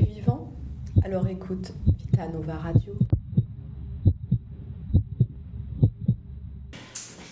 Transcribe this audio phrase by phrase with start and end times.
[0.00, 0.52] Vivant?
[1.04, 2.92] Alors écoute Vita Nova Radio.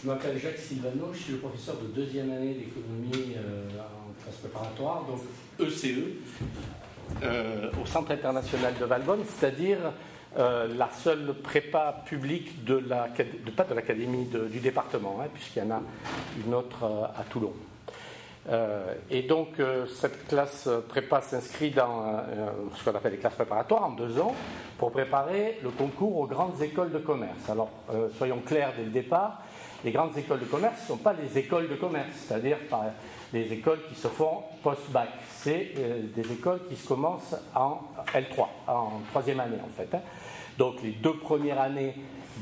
[0.03, 4.37] Je m'appelle Jacques Silvano, je suis le professeur de deuxième année d'économie euh, en classe
[4.37, 5.21] préparatoire, donc
[5.61, 6.13] ECE, e,
[7.23, 9.79] euh, au Centre international de Valbonne, c'est-à-dire
[10.39, 13.09] euh, la seule prépa publique de la,
[13.57, 15.83] pas de l'académie du département, hein, puisqu'il y en a
[16.47, 17.53] une autre à Toulon.
[18.49, 23.35] Euh, et donc, euh, cette classe prépa s'inscrit dans euh, ce qu'on appelle les classes
[23.35, 24.35] préparatoires en deux ans
[24.79, 27.49] pour préparer le concours aux grandes écoles de commerce.
[27.49, 27.71] Alors,
[28.19, 29.43] soyons clairs dès le départ,
[29.85, 32.59] les grandes écoles de commerce ne sont pas les écoles de commerce, c'est-à-dire
[33.33, 35.09] les écoles qui se font post-bac.
[35.31, 35.75] C'est
[36.15, 37.81] des écoles qui se commencent en
[38.13, 39.95] L3, en troisième année en fait.
[39.95, 40.01] Hein.
[40.59, 41.95] Donc, les deux premières années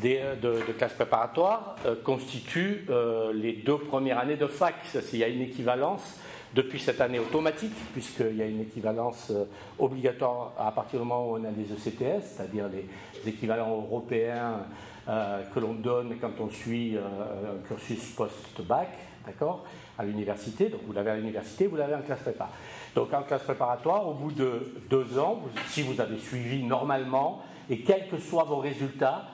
[0.05, 4.75] euh, de, de classe préparatoire euh, constituent euh, les deux premières années de fac.
[5.13, 6.19] Il y a une équivalence
[6.55, 9.33] depuis cette année automatique, puisqu'il y a une équivalence
[9.79, 12.87] obligatoire à partir du moment où on a des ECTS, c'est-à-dire les,
[13.27, 14.67] équivalents européens
[15.07, 18.89] que l'on donne quand on suit un cursus post-bac,
[19.25, 19.65] d'accord,
[19.99, 20.69] à l'université.
[20.69, 22.51] Donc vous l'avez à l'université, vous l'avez en classe prépa.
[22.95, 27.81] Donc en classe préparatoire, au bout de deux ans, si vous avez suivi normalement, et
[27.81, 29.25] quels que soient vos résultats,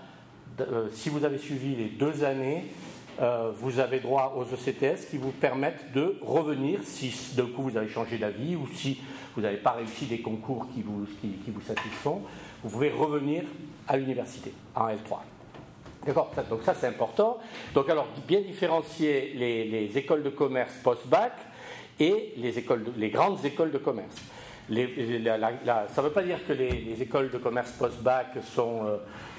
[0.60, 2.64] euh, si vous avez suivi les deux années,
[3.20, 7.76] euh, vous avez droit aux ECTS qui vous permettent de revenir si d'un coup vous
[7.76, 9.00] avez changé d'avis ou si
[9.34, 12.22] vous n'avez pas réussi des concours qui vous, qui, vous satisfont,
[12.62, 13.42] vous pouvez revenir
[13.88, 15.18] à l'université en L3.
[16.06, 16.30] D'accord?
[16.48, 17.38] Donc ça c'est important.
[17.74, 21.32] Donc alors bien différencier les, écoles de commerce post-bac
[21.98, 24.14] et les, écoles les grandes écoles de commerce.
[24.68, 28.96] ça ne veut pas dire que les, écoles de commerce post-bac sont, euh,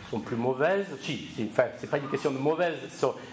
[0.10, 0.88] sont plus mauvaises.
[1.02, 2.78] Si, c'est pas une question de mauvaise.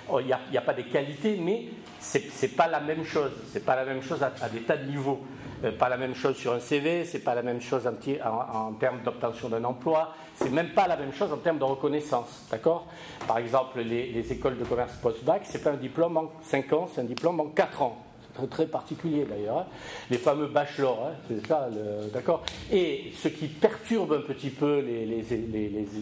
[0.08, 3.32] Oh, il n'y a, pas des qualités, mais c'est pas la même chose.
[3.52, 5.20] C'est pas la même chose à, des tas de niveaux.
[5.64, 8.72] Euh, pas la même chose sur un CV, c'est pas la même chose en, en,
[8.72, 12.86] termes d'obtention d'un emploi, c'est même pas la même chose en termes de reconnaissance, d'accord?
[13.26, 16.90] Par exemple, les, les, écoles de commerce post-bac, c'est pas un diplôme en 5 ans,
[16.94, 18.05] c'est un diplôme en 4 ans
[18.44, 19.66] très particulier d'ailleurs, hein.
[20.10, 21.68] les fameux bachelors, hein, c'est ça,
[22.12, 25.06] d'accord Et ce qui perturbe un petit peu les,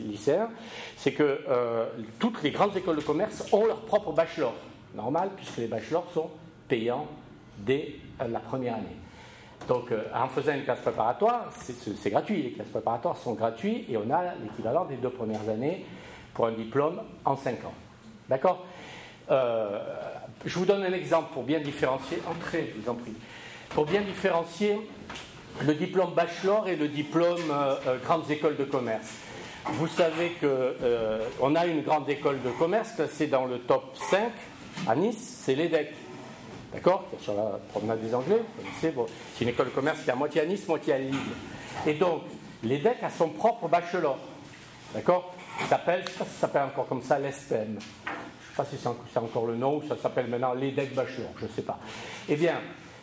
[0.08, 0.48] lycéens,
[0.96, 1.86] c'est que euh,
[2.18, 4.54] toutes les grandes écoles de commerce ont leur propre bachelor,
[4.94, 6.30] normal, puisque les bachelors sont
[6.68, 7.06] payants
[7.58, 8.96] dès euh, la première année.
[9.68, 13.96] Donc, euh, en faisant une classe préparatoire, c'est gratuit, les classes préparatoires sont gratuites et
[13.96, 15.84] on a l'équivalent des deux premières années
[16.34, 17.74] pour un diplôme en 5 ans.
[18.28, 18.66] D'accord?
[20.46, 22.18] Je vous donne un exemple pour bien différencier.
[22.28, 23.14] Entrez, je vous en prie.
[23.70, 24.78] Pour bien différencier
[25.62, 29.08] le diplôme bachelor et le diplôme euh, euh, grandes écoles de commerce.
[29.66, 34.32] Vous savez qu'on euh, a une grande école de commerce classée dans le top 5
[34.86, 35.94] à Nice, c'est l'EDEC.
[36.72, 37.04] D'accord?
[37.20, 38.42] Sur la promenade des Anglais,
[38.80, 38.92] c'est
[39.40, 41.14] une école de commerce qui est à moitié à Nice, moitié à Lille.
[41.86, 42.22] Et donc,
[42.62, 44.18] l'EDEC a son propre bachelor.
[44.92, 45.34] D'accord?
[45.60, 47.78] Ça s'appelle, ça s'appelle encore comme ça, l'ESPEM
[48.54, 48.76] sais pas si
[49.12, 51.78] c'est encore le nom ou ça s'appelle maintenant l'EDEC Bachelor, je ne sais pas.
[52.28, 52.60] Eh bien,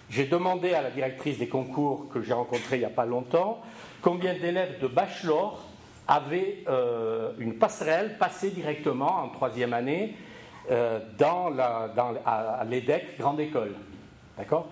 [0.10, 3.62] j'ai demandé à la directrice des concours que j'ai rencontrée il n'y a pas longtemps
[4.02, 5.64] combien d'élèves de bachelor
[6.08, 10.16] avaient euh, une passerelle passée directement en troisième année
[10.70, 13.76] euh, dans à, l'EDEC Grande École.
[14.38, 14.68] D'accord?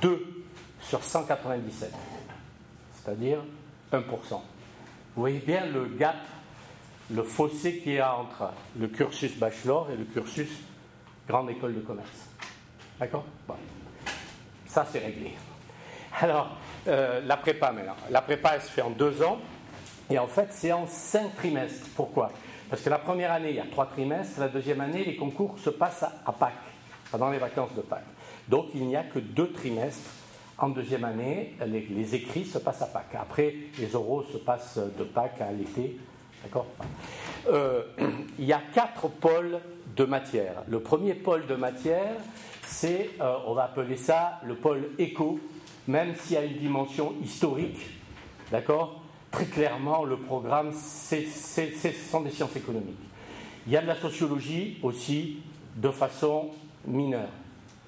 [0.00, 0.44] Deux
[0.80, 1.92] sur 197.
[2.92, 3.38] C'est-à-dire
[3.92, 4.00] 1%.
[4.30, 4.40] Vous
[5.16, 6.16] voyez bien le gap
[7.10, 10.50] le fossé qu'il y a entre le cursus bachelor et le cursus
[11.28, 12.28] grande école de commerce.
[12.98, 13.24] D'accord?
[13.46, 13.54] Bon.
[14.66, 15.34] Ça, c'est réglé.
[16.20, 16.56] Alors,
[16.88, 17.96] euh, la prépa maintenant.
[18.10, 19.38] La prépa, elle se fait en deux ans.
[20.08, 21.88] Et en fait, c'est en cinq trimestres.
[21.96, 22.30] Pourquoi?
[22.70, 24.40] Parce que la première année, il y a trois trimestres.
[24.40, 26.52] La deuxième année, les concours se passent à, Pâques,
[27.10, 28.04] pendant les vacances de Pâques.
[28.48, 30.10] Donc, il n'y a que deux trimestres.
[30.58, 33.14] En deuxième année, les, les écrits se passent à Pâques.
[33.20, 35.98] Après, les oraux se passent de Pâques à l'été
[36.46, 36.66] D'accord
[37.48, 37.82] euh,
[38.38, 39.58] Il y a quatre pôles
[39.96, 40.62] de matière.
[40.68, 42.14] Le premier pôle de matière,
[42.64, 45.40] c'est, euh, on va appeler ça le pôle éco,
[45.88, 47.80] même s'il y a une dimension historique.
[48.52, 49.02] D'accord
[49.32, 51.16] Très clairement, le programme, ce
[52.10, 52.94] sont des sciences économiques.
[53.66, 55.38] Il y a de la sociologie aussi,
[55.74, 56.50] de façon
[56.86, 57.28] mineure.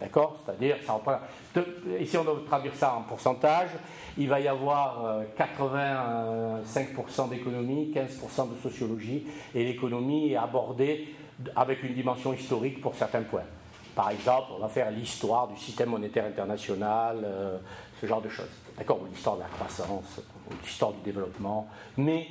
[0.00, 0.36] D'accord?
[0.44, 0.76] C'est-à-dire,
[2.00, 3.70] ici on doit traduire ça en pourcentage,
[4.16, 5.82] il va y avoir 85%
[6.20, 11.14] euh, d'économie, 15% de sociologie, et l'économie est abordée
[11.56, 13.42] avec une dimension historique pour certains points.
[13.94, 17.58] Par exemple, on va faire l'histoire du système monétaire international, euh,
[18.00, 18.46] ce genre de choses.
[18.76, 19.00] D'accord?
[19.10, 20.20] L'histoire de la croissance,
[20.62, 21.66] l'histoire du développement.
[21.96, 22.28] Mais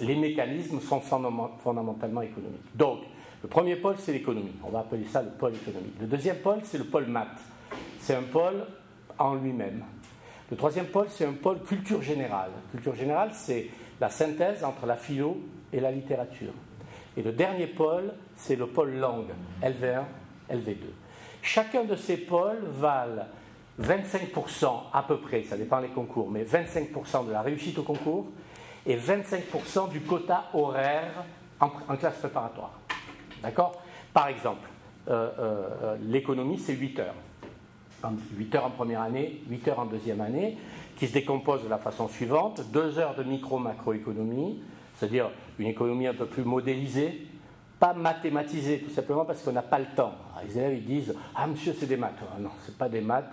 [0.00, 2.74] les mécanismes sont fondamentalement économiques.
[2.74, 3.00] Donc,
[3.44, 4.54] le premier pôle, c'est l'économie.
[4.64, 5.96] On va appeler ça le pôle économique.
[6.00, 7.42] Le deuxième pôle, c'est le pôle maths.
[8.00, 8.64] C'est un pôle
[9.18, 9.84] en lui-même.
[10.50, 12.52] Le troisième pôle, c'est un pôle culture générale.
[12.70, 13.66] Culture générale, c'est
[14.00, 15.36] la synthèse entre la philo
[15.74, 16.54] et la littérature.
[17.18, 20.04] Et le dernier pôle, c'est le pôle langue, LV1,
[20.50, 20.78] LV2.
[21.42, 23.26] Chacun de ces pôles valent
[23.78, 28.26] 25% à peu près, ça dépend des concours, mais 25% de la réussite au concours
[28.86, 31.26] et 25% du quota horaire
[31.60, 32.72] en, classe préparatoire.
[33.44, 33.78] D'accord?
[34.14, 34.66] Par exemple,
[35.08, 37.14] euh, euh, l'économie, c'est 8 heures.
[38.38, 40.56] 8 heures en première année, 8 heures en deuxième année,
[40.96, 44.62] qui se décompose de la façon suivante 2 heures de micro-macroéconomie,
[44.96, 47.26] c'est-à-dire une économie un peu plus modélisée,
[47.78, 50.14] pas mathématisée, tout simplement parce qu'on n'a pas le temps.
[50.46, 52.14] Les élèves ils disent Ah, monsieur, c'est des maths.
[52.22, 53.32] Ah, non, ce n'est pas des maths,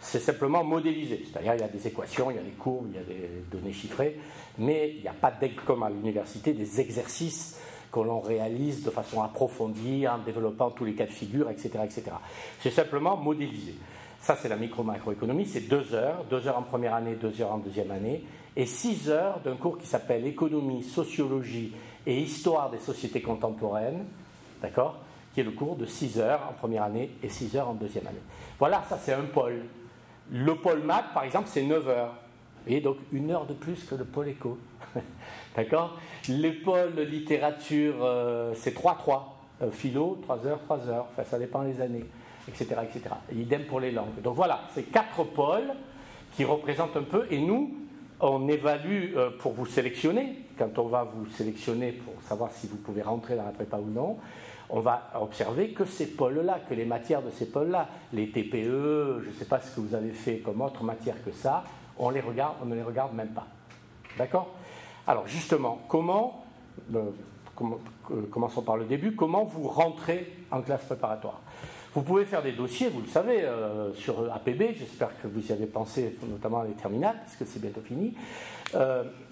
[0.00, 1.26] c'est simplement modélisé.
[1.30, 3.44] C'est-à-dire il y a des équations, il y a des courbes, il y a des
[3.50, 4.18] données chiffrées,
[4.58, 5.32] mais il n'y a pas,
[5.66, 7.60] comme à l'université, des exercices
[7.92, 11.70] que l'on réalise de façon approfondie en développant tous les cas de figure, etc.
[11.84, 12.02] etc.
[12.60, 13.74] C'est simplement modélisé.
[14.20, 17.58] Ça, c'est la micro-macroéconomie, c'est deux heures, deux heures en première année, deux heures en
[17.58, 21.72] deuxième année, et six heures d'un cours qui s'appelle économie, sociologie
[22.06, 24.04] et histoire des sociétés contemporaines,
[24.60, 24.98] d'accord
[25.32, 28.06] Qui est le cours de six heures en première année et six heures en deuxième
[28.06, 28.22] année.
[28.58, 29.62] Voilà, ça c'est un pôle.
[30.30, 32.14] Le pôle maths, par exemple, c'est 9 heures.
[32.66, 34.58] Et donc une heure de plus que le pôle éco.
[35.56, 35.98] D'accord
[36.28, 39.36] Les pôles littérature, euh, c'est 3-3.
[39.62, 41.06] Euh, philo, 3 heures, 3 heures.
[41.12, 42.04] Enfin, ça dépend des années,
[42.48, 42.76] etc.
[42.82, 43.14] etc.
[43.32, 44.20] idem pour les langues.
[44.22, 45.72] Donc voilà, c'est quatre pôles
[46.34, 47.26] qui représentent un peu.
[47.30, 47.74] Et nous,
[48.20, 52.76] on évalue euh, pour vous sélectionner, quand on va vous sélectionner pour savoir si vous
[52.76, 54.18] pouvez rentrer dans la prépa ou non,
[54.68, 59.28] on va observer que ces pôles-là, que les matières de ces pôles-là, les TPE, je
[59.28, 61.64] ne sais pas ce que vous avez fait comme autre matière que ça,
[61.98, 63.46] on, les regarde, on ne les regarde même pas.
[64.16, 64.54] D'accord
[65.10, 66.44] Alors justement, comment,
[66.94, 67.02] euh,
[67.62, 71.40] euh, commençons par le début, comment vous rentrez en classe préparatoire?
[71.94, 75.50] Vous pouvez faire des dossiers, vous le savez, euh, sur APB, j'espère que vous y
[75.50, 78.14] avez pensé, notamment à les terminales, parce que c'est bientôt fini.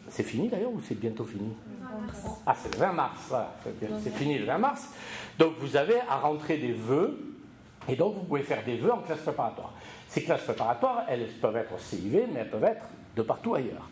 [0.09, 1.53] c'est fini d'ailleurs ou c'est bientôt fini?
[2.45, 3.55] Ah, c'est le 20 mars, voilà,
[4.03, 4.89] c'est fini le 20 mars.
[5.39, 7.37] Donc vous avez à rentrer des vœux,
[7.89, 9.75] et donc vous pouvez faire des vœux en classe préparatoire.
[10.09, 13.89] Ces classes préparatoires, elles peuvent être au CIV, mais elles peuvent être de partout ailleurs.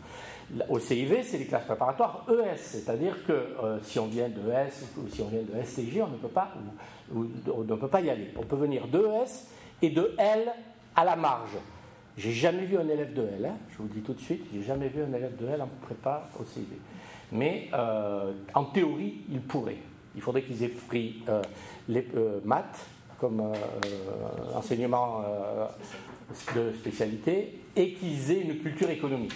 [0.69, 4.97] Au CIV, c'est les classes préparatoires ES, c'est-à-dire que euh, si on vient de ES
[4.97, 6.53] ou si on vient de STG, on ne peut pas,
[7.13, 8.29] on ne peut pas y aller.
[8.37, 9.45] On peut venir de ES
[9.81, 10.49] et de L
[10.95, 11.57] à la marge.
[12.17, 14.45] J'ai jamais vu un élève de L, hein, je vous le dis tout de suite,
[14.53, 16.65] j'ai jamais vu un élève de L en prépa au CIV.
[17.33, 19.79] Mais euh, en théorie, il pourrait.
[20.15, 21.41] Il faudrait qu'ils aient pris euh,
[21.89, 22.07] les
[22.45, 22.85] maths
[23.19, 23.51] comme
[24.55, 25.23] enseignement
[26.55, 29.33] de spécialité et qu'ils aient une culture économique.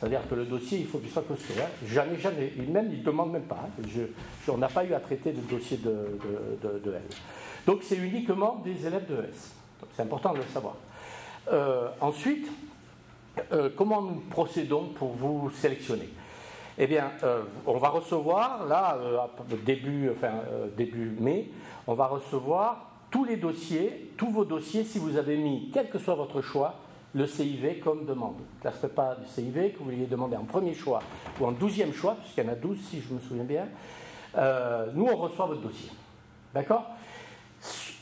[0.00, 1.52] C'est-à-dire que le dossier, il faut qu'il soit costaud.
[1.60, 1.68] Hein.
[1.84, 2.52] Jamais, jamais.
[2.68, 3.66] Même, il ne demande même pas.
[3.66, 4.00] Hein.
[4.48, 6.18] On n'a pas eu à traiter de dossier de,
[6.62, 7.02] de, L.
[7.66, 9.52] Donc c'est uniquement des élèves de S.
[9.92, 10.76] C'est important de le savoir.
[11.52, 12.50] Euh, ensuite,
[13.52, 16.08] euh, comment nous procédons pour vous sélectionner?
[16.78, 18.98] Eh bien, euh, on va recevoir, là,
[19.66, 20.32] début, enfin,
[20.78, 21.50] début mai,
[21.86, 25.98] on va recevoir tous les dossiers, tous vos dossiers, si vous avez mis, quel que
[25.98, 26.76] soit votre choix,
[27.14, 28.36] le CIV comme demande.
[28.60, 31.00] Classe pas du CIV, que vous vouliez demander en premier choix
[31.40, 33.68] ou en douzième choix, puisqu'il y en a douze si je me souviens bien,
[34.36, 35.90] euh, nous on reçoit votre dossier.
[36.54, 36.84] D'accord?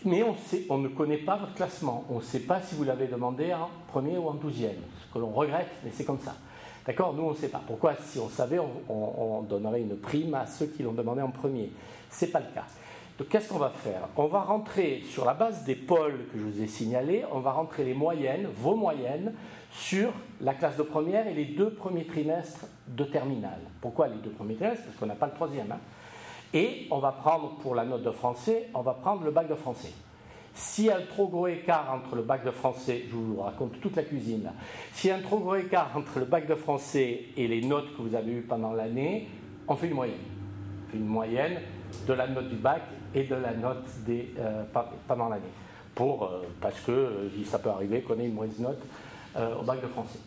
[0.05, 2.05] Mais on, sait, on ne connaît pas votre classement.
[2.09, 4.77] On ne sait pas si vous l'avez demandé en premier ou en douzième.
[5.01, 6.37] Ce que l'on regrette, mais c'est comme ça.
[6.87, 7.15] D'accord?
[7.15, 7.63] Nous on ne sait pas.
[7.67, 7.95] Pourquoi?
[7.97, 11.73] Si on savait, on, on donnerait une prime à ceux qui l'ont demandé en premier.
[12.11, 12.65] Ce n'est pas le cas.
[13.19, 14.09] Donc qu'est-ce qu'on va faire?
[14.17, 17.51] On va rentrer sur la base des pôles que je vous ai signalés, on va
[17.51, 19.35] rentrer les moyennes, vos moyennes,
[19.73, 23.61] sur la classe de première et les deux premiers trimestres de terminale.
[23.81, 24.85] Pourquoi les deux premiers trimestres?
[24.85, 25.73] Parce qu'on n'a pas le troisième.
[25.73, 25.81] Hein.
[26.55, 29.55] et on va prendre pour la note de français, on va prendre le bac de
[29.55, 29.93] français.
[30.55, 33.81] S'il y a un trop gros écart entre le bac de français, je vous raconte
[33.81, 34.51] toute la cuisine
[34.93, 37.97] s'il y a un trop gros écart entre le bac de français et les notes
[37.97, 39.29] que vous avez eues pendant l'année,
[39.69, 40.17] on fait une moyenne.
[40.87, 41.59] On fait une moyenne
[42.07, 42.83] de la note du bac
[43.15, 44.65] et de la note des, euh,
[45.07, 45.43] pendant l'année.
[46.01, 48.81] Euh, parce que euh, ça peut arriver qu'on ait une mauvaise note
[49.61, 50.19] au bac de français.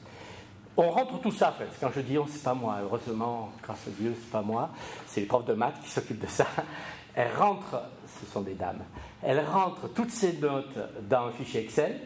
[0.77, 1.67] On rentre tout ça, en fait.
[1.81, 2.77] Quand je dis on, c'est pas moi.
[2.81, 4.69] Heureusement, grâce à Dieu, c'est pas moi.
[5.05, 6.45] C'est les profs de maths qui s'occupent de ça.
[7.15, 7.81] Elles rentrent,
[8.21, 8.79] ce sont des dames,
[9.21, 10.77] elles rentrent toutes ces notes
[11.09, 11.99] dans un fichier Excel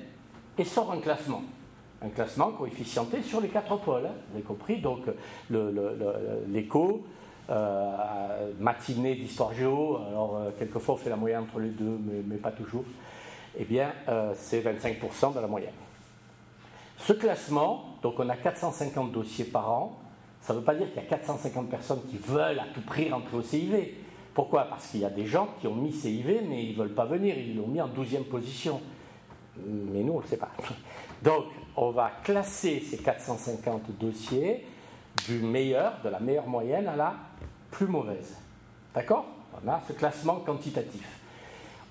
[0.58, 1.44] et sortent un classement.
[2.02, 4.16] Un classement coefficienté sur les quatre pôles, hein.
[4.30, 4.82] vous avez compris.
[4.82, 5.02] Donc,
[5.50, 7.08] l'écho, euh,
[8.60, 12.52] matinée d'histoire géo, alors euh, quelquefois on fait la moyenne entre les deux, mais, pas
[12.52, 12.84] toujours,
[13.58, 15.74] eh bien euh, c'est 25% de la moyenne.
[16.98, 20.00] Ce classement, donc on a 450 dossiers par an,
[20.42, 23.12] ça ne veut pas dire qu'il y a 450 personnes qui veulent à tout prix
[23.12, 23.96] rentrer au CIV.
[24.34, 24.66] Pourquoi?
[24.66, 27.06] Parce qu'il y a des gens qui ont mis CIV, mais ils ne veulent pas
[27.06, 28.80] venir, ils l'ont mis en 12e position.
[29.66, 30.52] Mais nous, on ne le sait pas.
[31.24, 34.66] Donc, on va classer ces 450 dossiers
[35.28, 37.14] du meilleur, de la meilleure moyenne à la
[37.72, 38.38] plus mauvaise.
[38.94, 41.20] D'accord On a ce classement quantitatif.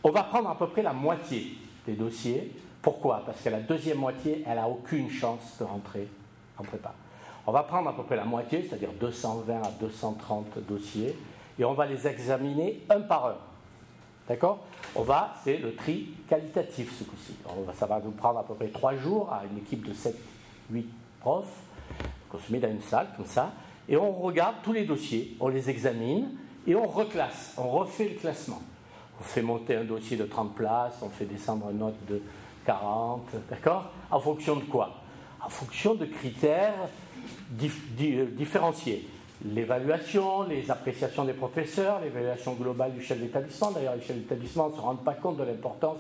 [0.03, 2.53] On va prendre à peu près la moitié des dossiers.
[2.83, 3.23] Pourquoi?
[3.25, 6.09] Parce que la deuxième moitié, elle n'a aucune chance de rentrer
[6.59, 6.93] en prépa.
[7.47, 11.17] On va prendre à peu près la moitié, c'est-à-dire 220 à 230 dossiers,
[11.59, 13.37] et on va les examiner un par un.
[14.29, 14.61] D'accord?
[14.95, 17.35] On va, c'est le tri qualitatif ce coup-ci.
[17.75, 20.85] Ça va nous prendre à peu près trois jours à une équipe de 7-8
[21.21, 21.45] profs.
[22.33, 23.53] On se met dans une salle comme ça,
[23.89, 26.31] et on regarde tous les dossiers, on les examine,
[26.67, 28.61] et on reclasse, on refait le classement.
[29.21, 32.21] On fait monter un dossier de 30 places, on fait descendre une note de
[32.67, 33.91] 40, d'accord?
[34.11, 34.95] En fonction de quoi?
[35.41, 36.89] En fonction de critères
[37.63, 39.09] euh, différenciés.
[39.45, 43.71] L'évaluation, les appréciations des professeurs, l'évaluation globale du chef d'établissement.
[43.71, 45.99] D'ailleurs, les chefs d'établissement ne se rendent pas compte de l'importance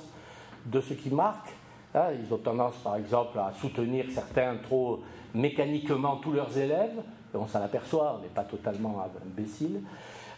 [0.66, 1.50] de ce qui marque.
[1.95, 7.01] Hein, ils ont tendance, par exemple, à soutenir certains trop mécaniquement tous leurs élèves.
[7.33, 9.81] On s'en aperçoit, on n'est pas totalement imbécile.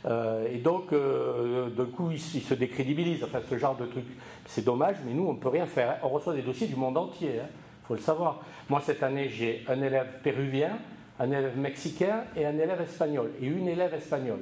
[0.07, 3.25] Euh, et donc, euh, d'un coup, ils, se décrédibilisent.
[3.25, 4.05] Enfin, ce genre de truc,
[4.45, 5.99] c'est dommage, mais nous, on ne peut rien faire.
[6.03, 7.49] On reçoit des dossiers du monde entier, il hein.
[7.89, 8.43] faut le savoir.
[8.69, 10.79] Moi, cette année, j'ai un élève péruvien,
[11.19, 14.41] un élève mexicain et un élève espagnol, et une élève espagnole.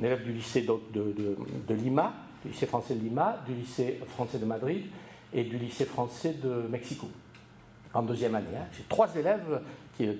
[0.00, 2.12] Un élève du lycée de, de, Lima,
[2.44, 4.84] du lycée français de Lima, du lycée français de Madrid
[5.32, 7.08] et du lycée français de Mexico,
[7.94, 8.46] en deuxième année.
[8.56, 8.66] Hein.
[8.76, 9.60] J'ai trois élèves,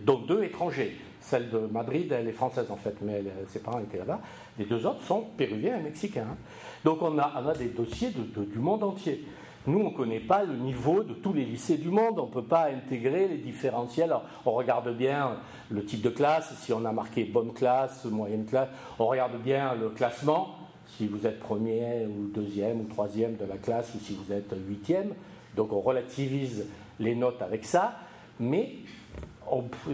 [0.05, 0.97] dont deux étrangers.
[1.21, 4.21] Celle de Madrid, elle est française en fait, mais ses parents étaient là-bas.
[4.59, 6.37] Les deux autres sont péruviens et mexicains.
[6.85, 9.25] Donc on a, des dossiers du monde entier.
[9.67, 12.19] Nous, on ne connaît pas le niveau de tous les lycées du monde.
[12.19, 14.13] On ne peut pas intégrer les différentiels.
[14.45, 15.37] on regarde bien
[15.71, 18.69] le type de classe, si on a marqué bonne classe, moyenne classe.
[18.99, 20.57] On regarde bien le classement,
[20.97, 24.55] si vous êtes premier ou deuxième ou troisième de la classe ou si vous êtes
[24.69, 25.15] huitième.
[25.57, 26.67] Donc on relativise
[27.01, 27.95] les notes avec ça.
[28.41, 28.77] Mais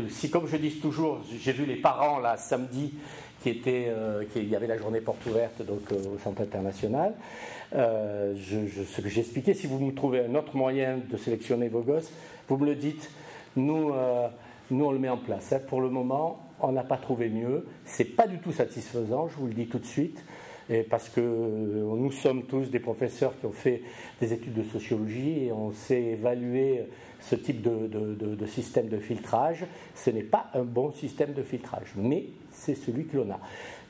[0.08, 2.94] si, comme je dis toujours, j'ai vu les parents là samedi
[3.42, 6.42] qui était, euh, qui, il y avait la journée porte ouverte donc euh, au centre
[6.42, 7.14] international.
[7.74, 12.10] Euh, ce que j'expliquais, si vous nous trouvez un autre moyen de sélectionner vos gosses,
[12.48, 13.10] vous me le dites.
[13.56, 13.92] Nous,
[14.70, 15.52] nous on le met en place.
[15.52, 15.60] Hein.
[15.66, 17.66] Pour le moment, on n'a pas trouvé mieux.
[17.84, 20.24] C'est pas du tout satisfaisant, je vous le dis tout de suite.
[20.70, 23.82] Et parce que nous sommes tous des professeurs qui ont fait
[24.20, 26.84] des études de sociologie et on sait évaluer
[27.20, 29.64] ce type de, système de filtrage.
[29.94, 33.40] Ce n'est pas un bon système de filtrage, mais c'est celui que l'on a.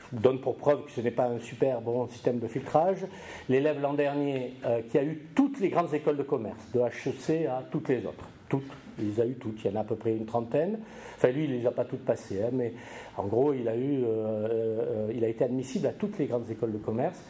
[0.00, 3.04] Je vous donne pour preuve que ce n'est pas un super bon système de filtrage.
[3.48, 7.46] L'élève l'an dernier euh, qui a eu toutes les grandes écoles de commerce, de HEC
[7.46, 8.64] à toutes les autres, toutes,
[8.98, 10.78] il les a eu toutes, il y en a à peu près une trentaine.
[11.16, 12.72] Enfin, lui, il ne les a pas toutes passées, hein, mais
[13.16, 16.50] en gros, il a, eu, euh, euh, il a été admissible à toutes les grandes
[16.50, 17.20] écoles de commerce.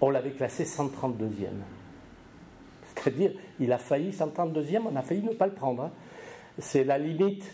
[0.00, 1.46] On l'avait classé 132e.
[2.94, 5.84] C'est-à-dire, il a failli 132e, on a failli ne pas le prendre.
[5.84, 5.90] Hein.
[6.58, 7.52] C'est la limite.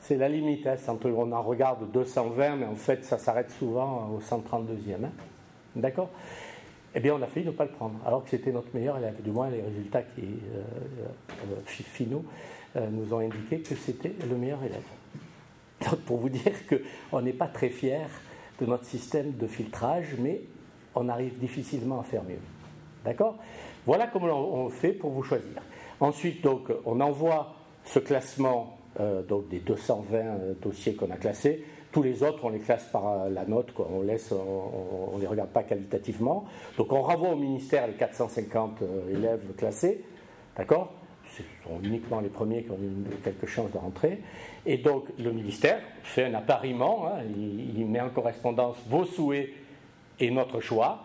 [0.00, 0.66] C'est la limite.
[0.66, 0.76] Hein.
[1.04, 5.04] On en regarde 220, mais en fait, ça s'arrête souvent au 132e.
[5.04, 5.10] Hein.
[5.74, 6.10] D'accord?
[6.98, 9.20] Eh bien, on a failli ne pas le prendre, alors que c'était notre meilleur élève.
[9.22, 10.62] Du moins, les résultats qui, euh,
[11.52, 12.24] euh, finaux
[12.74, 14.82] euh, nous ont indiqué que c'était le meilleur élève.
[15.82, 18.08] Donc, pour vous dire qu'on n'est pas très fiers
[18.58, 20.40] de notre système de filtrage, mais
[20.94, 22.40] on arrive difficilement à faire mieux.
[23.04, 23.36] D'accord?
[23.84, 25.52] Voilà comment on fait pour vous choisir.
[26.00, 26.46] Ensuite,
[26.86, 28.76] on envoie ce classement
[29.28, 31.64] donc des 220 euh, dossiers qu'on a classés.
[31.96, 35.62] Tous les autres, on les classe par euh, la note, on ne les regarde pas
[35.62, 36.44] qualitativement.
[36.76, 40.04] Donc on renvoie au ministère les 450 élèves classés,
[40.58, 40.92] d'accord?
[41.34, 44.20] Ce sont uniquement les premiers qui ont eu quelques chances de rentrer.
[44.66, 49.48] Et donc le ministère fait un appariement, hein, il met en correspondance vos souhaits
[50.20, 50.98] et notre choix,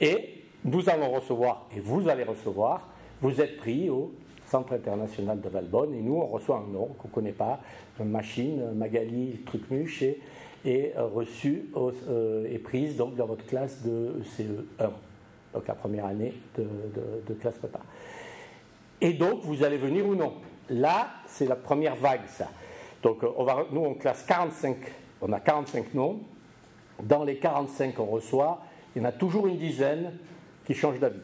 [0.00, 2.88] et nous allons recevoir, et vous allez recevoir,
[3.20, 4.12] vous êtes pris au
[4.52, 7.60] Centre international de Valbonne, et nous, on reçoit un nom qu'on ne connaît pas,
[8.00, 10.18] machine, Magali Trucmuche, et
[10.64, 14.90] est reçue euh, et prise donc, dans votre classe de CE1,
[15.54, 17.80] donc la première année de, classe prépa.
[19.00, 20.34] Et donc, vous allez venir ou non.
[20.68, 22.48] Là, c'est la première vague, ça.
[23.02, 24.76] Donc, on va, nous, on classe 45,
[25.22, 26.20] on a 45 noms.
[27.02, 28.60] Dans les 45 qu'on reçoit,
[28.94, 30.12] il y en a toujours une dizaine
[30.66, 31.20] qui changent d'avis.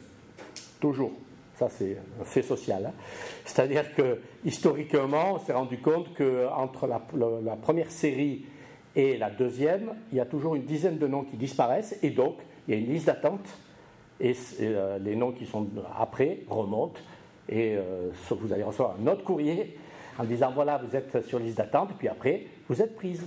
[0.80, 1.12] Toujours.
[1.58, 2.86] Ça, c'est un fait social.
[2.86, 2.92] Hein.
[3.44, 7.02] C'est-à-dire que, historiquement, on s'est rendu compte qu'entre la,
[7.42, 8.44] la, première série
[8.94, 12.36] et la deuxième, il y a toujours une dizaine de noms qui disparaissent, et donc,
[12.68, 13.48] il y a une liste d'attente,
[14.20, 15.66] et, euh, les noms qui sont
[15.98, 17.00] après remontent,
[17.48, 19.76] et euh, vous allez recevoir un autre courrier
[20.16, 23.24] en disant voilà, vous êtes sur liste d'attente, puis après, vous êtes prise,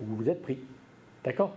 [0.00, 0.60] ou vous êtes pris.
[1.24, 1.52] D'accord?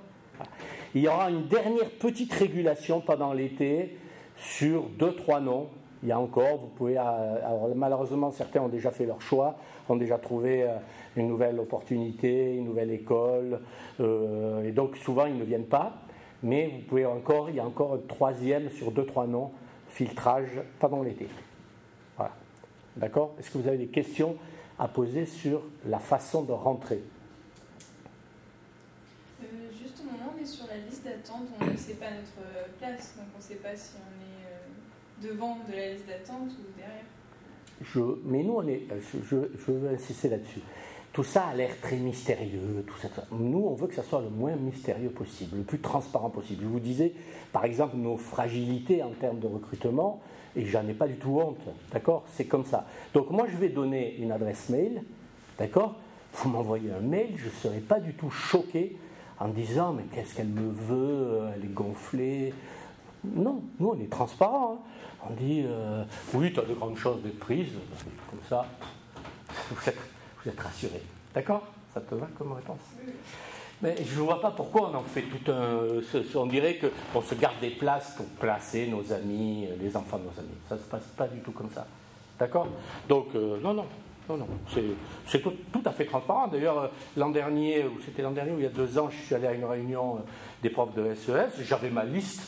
[0.96, 3.96] Il y aura une dernière petite régulation pendant l'été
[4.38, 5.70] sur deux, trois noms
[6.02, 6.98] il y a encore, vous pouvez.
[6.98, 9.56] Alors, malheureusement, certains ont déjà fait leur choix,
[9.90, 10.66] ont déjà trouvé
[11.18, 13.60] une nouvelle opportunité, une nouvelle école,
[14.00, 15.94] et donc souvent ils ne viennent pas.
[16.42, 19.52] Mais vous pouvez encore, il y a encore un troisième sur deux, trois noms,
[19.90, 21.28] filtrage pendant l'été.
[22.16, 22.32] Voilà.
[22.96, 23.36] D'accord?
[23.38, 24.38] Est-ce que vous avez des questions
[24.78, 27.04] à poser sur la façon de rentrer?
[29.44, 29.46] Euh,
[29.78, 33.16] Juste au moment on est sur la liste d'attente, on ne sait pas notre place,
[33.18, 34.49] donc on ne sait pas si on est euh,
[35.22, 37.04] devant de la liste d'attente ou derrière.
[37.82, 38.88] Je, mais nous, on est,
[39.24, 40.62] je, je veux insister là-dessus.
[41.12, 42.84] Tout ça a l'air très mystérieux.
[42.86, 46.30] Tout ça, Nous, on veut que ça soit le moins mystérieux possible, le plus transparent
[46.30, 46.64] possible.
[46.64, 47.14] Je vous disais,
[47.52, 50.22] par exemple, nos fragilités en termes de recrutement,
[50.56, 51.60] et j'en ai pas du tout honte,
[51.92, 52.24] d'accord?
[52.34, 52.86] C'est comme ça.
[53.14, 55.04] Donc moi, je vais donner une adresse mail,
[55.58, 55.96] d'accord?
[56.34, 58.98] Vous m'envoyez un mail, je ne serai pas du tout choqué
[59.40, 62.54] en disant, mais qu'est-ce qu'elle me veut Elle est gonflée.
[63.24, 64.74] Non, nous, on est transparent.
[64.74, 64.80] Hein.
[65.28, 67.70] On dit, euh, oui, tu as de grandes chances d'être prise,
[68.30, 68.66] comme ça.
[69.72, 69.98] Vous êtes
[70.44, 71.02] vous êtes rassuré.
[71.34, 71.64] D'accord?
[71.94, 72.80] Ça te va comme réponse?
[73.82, 75.80] Mais je ne vois pas pourquoi on en fait tout un.
[76.36, 80.40] On dirait qu'on se garde des places pour placer nos amis, les enfants de nos
[80.40, 80.58] amis.
[80.68, 81.88] Ça ne se passe pas du tout comme ça.
[82.38, 82.68] D'accord?
[83.08, 83.86] Donc, euh, non, non,
[84.30, 84.48] non, non.
[85.28, 85.54] C'est tout,
[85.86, 86.48] à fait transparent.
[86.48, 89.18] D'ailleurs, euh, l'an dernier, ou c'était l'an dernier, ou il y a deux ans, je
[89.26, 90.20] suis allé à une réunion
[90.62, 92.44] des profs de SES, j'avais ma liste,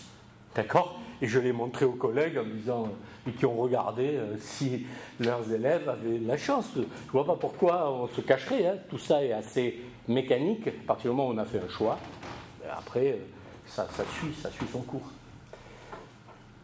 [0.56, 1.00] d'accord?
[1.22, 4.88] Et je l'ai montré aux collègues en disant, euh, et qui ont regardé euh, si
[5.20, 6.72] leurs élèves avaient la chance.
[6.76, 8.66] Je ne vois pas pourquoi on se cacherait.
[8.66, 8.76] Hein.
[8.90, 10.68] Tout ça est assez mécanique.
[10.68, 12.00] À partir du moment où on a fait un choix,
[12.72, 13.18] après, euh,
[13.68, 13.88] ça,
[14.20, 15.12] suit, ça suit son cours.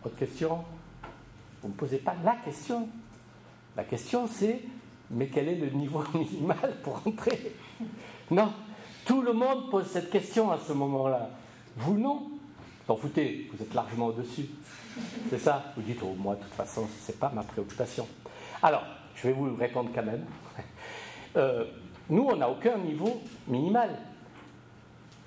[0.04, 0.64] Autre question?
[1.62, 2.88] Vous ne me posez pas la question.
[3.76, 4.62] La question, c'est
[5.12, 7.56] mais quel est le niveau minimal pour entrer?
[8.32, 8.52] Non,
[9.06, 11.30] tout le monde pose cette question à ce moment-là.
[11.78, 12.37] Vous non
[12.88, 14.46] T'en foutez, vous êtes largement au-dessus.
[15.30, 18.08] C'est ça Vous dites, oh, moi, de toute façon, ce n'est pas ma préoccupation.
[18.64, 18.84] Alors,
[19.16, 20.26] je vais vous répondre quand même.
[21.36, 21.66] Euh,
[22.10, 23.90] nous, on n'a aucun niveau minimal.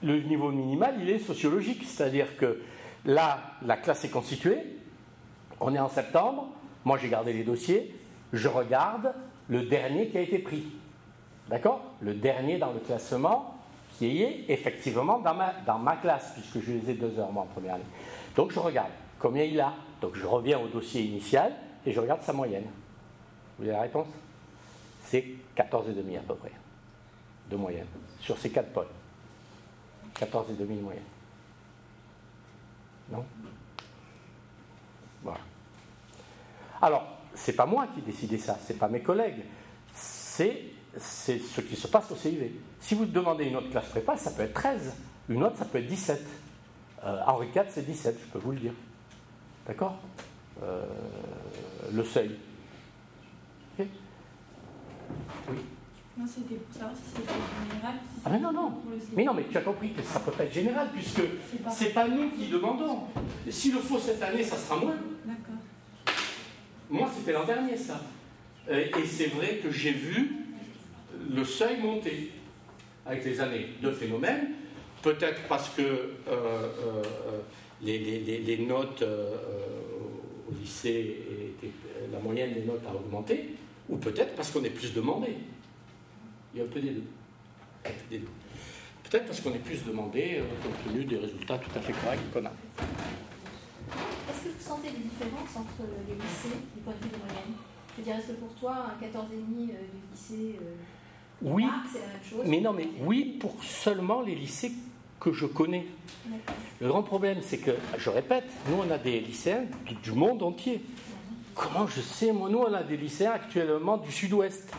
[0.02, 2.62] Le niveau minimal, il est sociologique, c'est-à-dire que
[3.04, 4.58] là, la classe est constituée,
[5.60, 6.48] on est en septembre,
[6.84, 7.94] moi j'ai gardé les dossiers,
[8.32, 9.12] je regarde
[9.48, 10.64] le dernier qui a été pris.
[11.48, 11.92] D'accord?
[12.00, 13.59] Le dernier dans le classement,
[14.00, 17.74] qui est effectivement dans ma, classe, puisque je les ai deux heures moi en première
[17.74, 17.84] année.
[18.34, 19.74] Donc je regarde combien il a.
[20.00, 21.52] Donc je reviens au dossier initial
[21.84, 22.64] et je regarde sa moyenne.
[23.58, 24.06] Vous avez la réponse?
[25.04, 25.22] C'est
[25.54, 26.52] 14,5 à peu près
[27.50, 27.84] de moyenne
[28.20, 28.88] sur ces quatre pôles.
[30.18, 31.02] 14,5 de moyenne.
[33.12, 33.24] Non?
[35.22, 35.40] Voilà.
[36.80, 39.42] Alors, c'est pas moi qui ai décidé ça, c'est pas mes collègues.
[39.92, 40.62] C'est
[40.96, 42.50] c'est ce qui se passe au CIV.
[42.80, 44.92] Si vous demandez une autre classe prépa, ça peut être 13.
[45.28, 46.20] Une autre, ça peut être 17.
[47.04, 48.72] Euh, Henri IV, c'est 17, je peux vous le dire.
[49.66, 49.98] D'accord?
[50.62, 50.84] Euh,
[51.92, 52.36] Le seuil.
[53.78, 53.86] Oui
[56.18, 57.32] Non, c'était pour savoir si c'était
[57.72, 57.94] général.
[58.24, 58.72] ah, mais non, non.
[59.14, 61.84] Mais non, mais tu as compris que ça ne peut pas être général, puisque ce
[61.84, 63.04] n'est pas nous qui demandons.
[63.48, 64.94] S'il le faut cette année, ça sera moins.
[65.24, 65.54] D'accord.
[66.90, 68.00] Moi, c'était l'an dernier, ça.
[68.68, 70.46] Euh, et c'est vrai que j'ai vu
[71.34, 72.30] le seuil monté
[73.06, 73.68] avec les années.
[73.80, 74.50] de phénomènes,
[75.02, 77.02] peut-être parce que euh, euh,
[77.82, 79.36] les, notes euh,
[80.48, 81.16] au lycée,
[82.12, 83.56] la moyenne des notes a augmenté,
[83.88, 85.36] ou peut-être parce qu'on est plus demandé.
[86.52, 87.04] Il y a un peu des deux.
[89.04, 92.44] Peut-être parce qu'on est plus demandé compte tenu des résultats tout à fait corrects qu'on
[92.44, 92.52] a.
[94.28, 97.54] Est-ce que vous sentez des différences entre les lycées du point de vue de moyenne?
[97.92, 99.72] Je veux dire, est-ce que pour toi, un 14,5 du
[100.12, 100.58] lycée
[101.42, 101.66] oui,
[102.44, 104.72] mais non, mais oui pour seulement les lycées
[105.18, 105.86] que je connais.
[106.80, 109.64] Le grand problème, c'est que, je répète, nous on a des lycéens
[110.02, 110.82] du monde entier.
[111.54, 114.72] Comment je sais Moi, nous on a des lycéens actuellement du sud-ouest?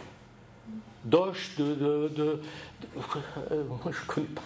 [1.03, 2.41] Doche, de, de,
[3.51, 4.43] euh, moi je connais pas,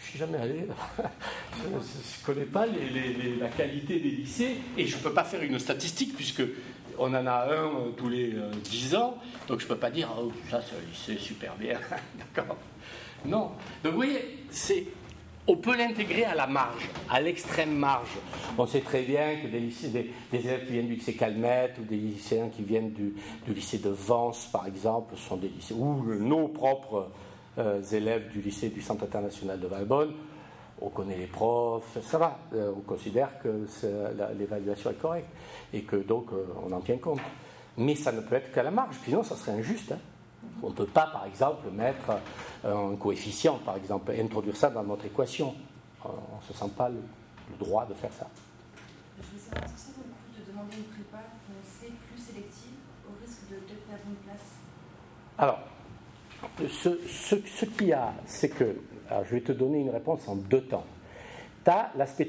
[0.00, 0.66] je suis jamais allé,
[1.62, 5.60] je ne connais pas la qualité des lycées et je ne peux pas faire une
[5.60, 6.42] statistique puisque
[7.02, 9.16] on en a un euh, tous les euh, dix ans,
[9.48, 10.60] donc je ne peux pas dire, oh, ça
[10.94, 11.78] c'est super bien,
[12.18, 12.56] d'accord
[13.26, 13.50] Non.
[13.82, 14.46] Donc vous voyez,
[15.48, 18.16] on peut l'intégrer à la marge, à l'extrême marge.
[18.56, 22.48] On sait très bien que des, élèves qui viennent du lycée Calmette ou des lycéens
[22.48, 23.14] qui viennent du,
[23.48, 27.10] lycée de Vence, par exemple, sont des lycées, ou nos propres
[27.58, 30.12] euh, élèves du lycée du Centre international de Valbonne,
[30.82, 33.66] on connaît les profs, ça va, on considère que
[34.36, 35.28] l'évaluation est correcte
[35.72, 37.20] et que donc euh, on en tient compte.
[37.78, 39.92] Mais ça ne peut être qu'à la marge, sinon ça serait injuste.
[39.92, 39.98] Hein.
[40.62, 42.10] On ne peut pas, par exemple, mettre
[42.64, 45.54] euh, un coefficient, par exemple, introduire ça dans notre équation.
[46.04, 47.00] On ne se sent pas le,
[47.58, 48.26] droit de faire ça.
[49.18, 51.22] Je veux savoir, ça vaut le coup de demander une prépa
[52.16, 52.72] sélective
[53.06, 54.56] au risque de, perdre une place?
[55.38, 55.60] Alors,
[56.68, 58.76] ce, ce, ce qu'il y a, c'est que,
[59.08, 60.84] alors je vais te donner une réponse en deux temps.
[61.64, 62.28] Tu as l'aspect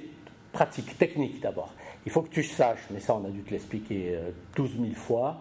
[0.52, 1.74] pratique, technique d'abord.
[2.06, 4.94] Il faut que tu saches, mais ça on a dû te l'expliquer euh, 12 000
[4.94, 5.40] fois,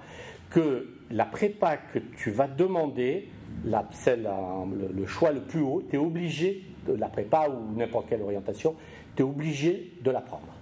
[0.51, 3.29] que la prépa que tu vas demander,
[3.65, 7.77] la, celle, le, le choix le plus haut, tu es obligé, de la prépa ou
[7.77, 8.75] n'importe quelle orientation,
[9.17, 10.53] tu es obligé de la prendre.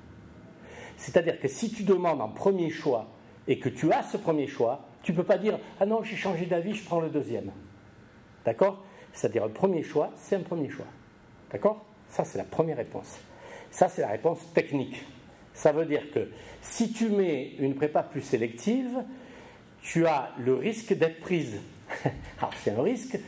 [0.96, 3.08] C'est-à-dire que si tu demandes un premier choix
[3.48, 6.16] et que tu as ce premier choix, tu ne peux pas dire Ah non, j'ai
[6.16, 7.50] changé d'avis, je prends le deuxième.
[8.44, 8.84] D'accord?
[9.12, 10.86] C'est-à-dire le premier choix, c'est un premier choix.
[11.50, 11.84] D'accord?
[12.08, 13.18] Ça, c'est la première réponse.
[13.70, 15.04] Ça, c'est la réponse technique.
[15.54, 16.28] Ça veut dire que
[16.62, 19.04] si tu mets une prépa plus sélective,
[19.82, 21.60] tu as le risque d'être prise.
[22.38, 23.18] Alors, c'est un risque,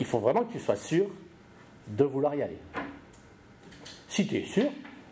[0.00, 1.06] il faut vraiment que tu sois sûr
[1.88, 2.58] de vouloir y aller.
[4.08, 4.70] Si tu es sûr,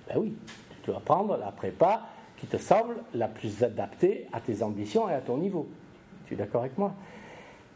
[0.09, 0.35] ben oui,
[0.83, 5.15] tu dois prendre la prépa qui te semble la plus adaptée à tes ambitions et
[5.15, 5.69] à ton niveau.
[6.27, 6.95] Tu es d'accord avec moi?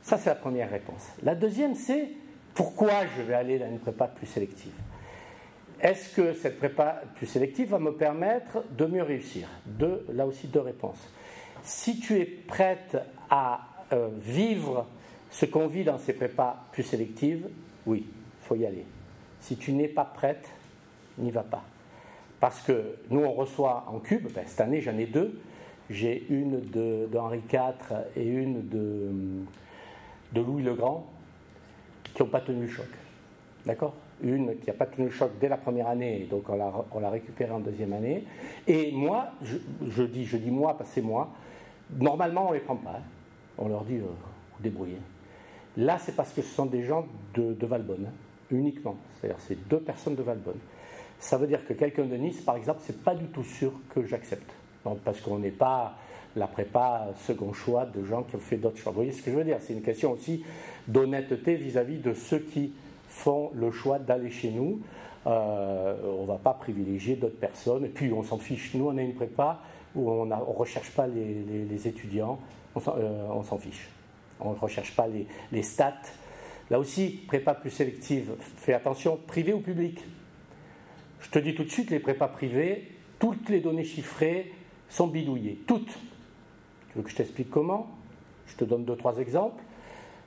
[0.03, 1.09] Ça, c'est la première réponse.
[1.23, 2.11] La deuxième, c'est
[2.55, 4.73] pourquoi je vais aller dans une prépa plus sélective
[5.81, 9.49] Est-ce que cette prépa plus sélective va me permettre de mieux réussir?
[9.67, 11.09] Deux, Là aussi, deux réponses.
[11.63, 13.61] Si tu es prête à
[13.93, 14.87] euh, vivre
[15.31, 17.49] ce qu'on vit dans ces prépas plus sélectives,
[17.87, 18.85] oui, il faut y aller.
[19.41, 20.49] Si tu n'es pas prête,
[21.19, 21.63] n'y va pas.
[22.41, 25.41] Parce que nous, on reçoit en cube, ben, cette année j'en ai deux.
[25.91, 31.07] J'ai une de, de Henri IV et une de Louis le Grand
[32.15, 32.87] qui n'ont pas tenu le choc.
[33.67, 33.95] D'accord?
[34.23, 37.01] Une qui n'a pas tenu le choc dès la première année, donc on l'a, on
[37.01, 38.25] l'a récupérée en deuxième année.
[38.67, 41.31] Et moi, je, dis, je dis moi parce que c'est moi,
[41.99, 42.97] normalement on ne les prend pas.
[42.97, 43.03] hein.
[43.59, 44.07] On leur dit, euh,
[44.61, 44.99] débrouillez.
[45.77, 48.13] Là, c'est parce que ce sont des gens de, Valbonne, hein,
[48.51, 48.97] uniquement.
[49.21, 50.59] C'est-à-dire, c'est deux personnes de Valbonne.
[51.19, 54.05] Ça veut dire que quelqu'un de Nice, par exemple, c'est pas du tout sûr que
[54.05, 54.51] j'accepte.
[55.05, 55.95] Parce qu'on n'est pas
[56.37, 58.93] la prépa second choix de gens qui ont fait d'autres choix.
[58.93, 59.59] Vous voyez ce que je veux dire?
[59.61, 60.45] C'est une question aussi
[60.87, 62.73] d'honnêteté vis-à-vis de ceux qui
[63.09, 64.81] font le choix d'aller chez nous.
[65.27, 67.85] Euh, on ne va pas privilégier d'autres personnes.
[67.85, 68.75] Et puis, on s'en fiche.
[68.75, 69.61] Nous, on a une prépa
[69.95, 72.39] où on ne recherche pas les, étudiants.
[72.75, 73.89] On s'en euh, fiche.
[74.39, 76.01] On ne recherche pas les, les stats.
[76.71, 78.33] Là aussi, prépa plus sélective.
[78.39, 80.01] Fais attention, privé ou public.
[81.21, 82.89] Je te dis tout de suite, les prépas privés,
[83.19, 84.53] toutes les données chiffrées
[84.89, 85.61] sont bidouillées.
[85.67, 85.99] Toutes.
[86.91, 87.89] Tu veux que je t'explique comment?
[88.47, 89.63] Je te donne deux, trois exemples.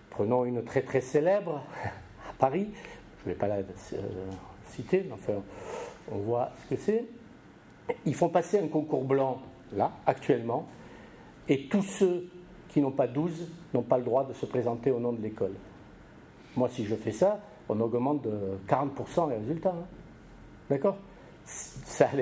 [0.09, 1.61] Prenons une très très célèbre
[2.29, 2.69] à Paris.
[3.23, 3.63] Je ne vais pas la euh,
[4.67, 5.33] citer, mais enfin,
[6.11, 7.05] on voit ce que c'est.
[8.05, 9.41] Ils font passer un concours blanc,
[9.75, 10.67] là, actuellement,
[11.49, 12.29] et tous ceux
[12.69, 15.53] qui n'ont pas 12 n'ont pas le droit de se présenter au nom de l'école.
[16.55, 19.69] Moi, si je fais ça, on augmente de 40% les résultats.
[19.77, 19.85] hein.
[20.69, 20.97] D'accord?
[21.45, 22.15] Ça a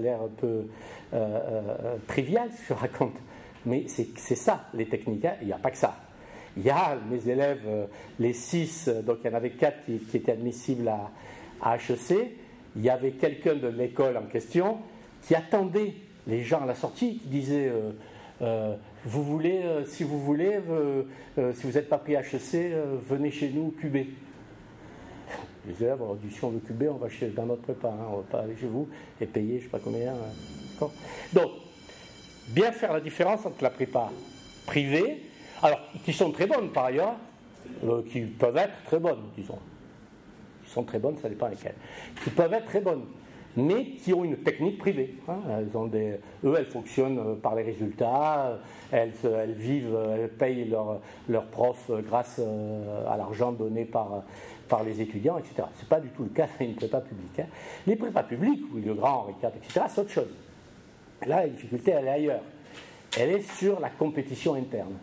[0.00, 0.64] l'air, un peu euh,
[1.12, 3.16] euh, trivial ce que je raconte,
[3.66, 5.26] mais c'est, ça les techniques.
[5.42, 5.96] Il n'y a pas que ça.
[6.56, 7.86] Il y a mes élèves, euh,
[8.18, 12.16] les 6, donc il y en avait 4 qui, étaient admissibles à, HEC.
[12.76, 14.78] Il y avait quelqu'un de l'école en question
[15.22, 15.94] qui attendait
[16.26, 17.92] les gens à la sortie, qui disait euh,
[18.42, 21.02] euh, Vous voulez, euh, si vous voulez, euh,
[21.38, 23.96] euh, si vous n'êtes pas pris HEC, euh, venez chez nous QB.
[25.66, 28.06] Les élèves ont dit si on veut QB, on va chez, dans notre prépa, hein,
[28.10, 28.88] on va pas aller chez vous
[29.20, 30.14] et payer je ne sais pas combien.
[31.32, 31.50] Donc,
[32.48, 34.10] bien faire la différence entre la prépa
[34.66, 35.22] privée,
[35.62, 37.14] alors qui sont très bonnes par ailleurs,
[37.84, 39.58] euh, qui peuvent être très bonnes, disons.
[40.64, 41.74] Qui sont très bonnes, ça dépend lesquelles.
[42.22, 43.04] Qui peuvent être très bonnes,
[43.56, 45.14] mais qui ont une technique privée.
[45.28, 45.38] hein.
[45.50, 45.70] Elles
[46.44, 48.56] eux, elles fonctionnent euh, par les résultats, euh,
[48.92, 52.40] elles, vivent, elles payent leurs leurs profs grâce
[53.08, 54.22] à l'argent donné par,
[54.68, 55.54] par les étudiants, etc.
[55.76, 57.40] Ce n'est pas du tout le cas d'une prépa publique.
[57.40, 57.46] hein.
[57.86, 60.34] Les prépas publiques, où le grand Henri IV, etc., c'est autre chose.
[61.26, 62.42] Là, la difficulté, elle est ailleurs.
[63.18, 64.94] Elle est sur la compétition interne.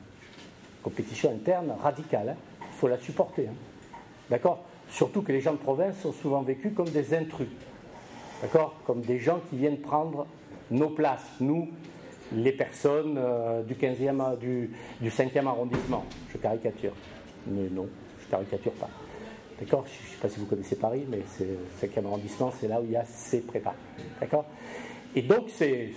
[0.83, 2.35] Compétition interne radicale.
[2.61, 3.47] Il faut la supporter.
[3.47, 3.97] hein.
[4.29, 4.63] D'accord?
[4.89, 7.47] Surtout que les gens de province sont souvent vécus comme des intrus.
[8.41, 8.75] D'accord?
[8.85, 10.27] Comme des gens qui viennent prendre
[10.69, 11.69] nos places, nous,
[12.33, 14.71] les personnes euh, du, 15e, a- du,
[15.01, 16.03] du 5e arrondissement.
[16.31, 16.93] Je caricature.
[17.47, 17.87] Mais non,
[18.23, 18.89] je caricature pas.
[19.59, 19.85] D'accord?
[19.87, 22.85] Je ne sais pas si vous connaissez Paris, mais le 5e arrondissement, c'est là où
[22.85, 23.75] il y a ces prépas.
[24.19, 24.45] D'accord?
[25.15, 25.91] Et donc, c'est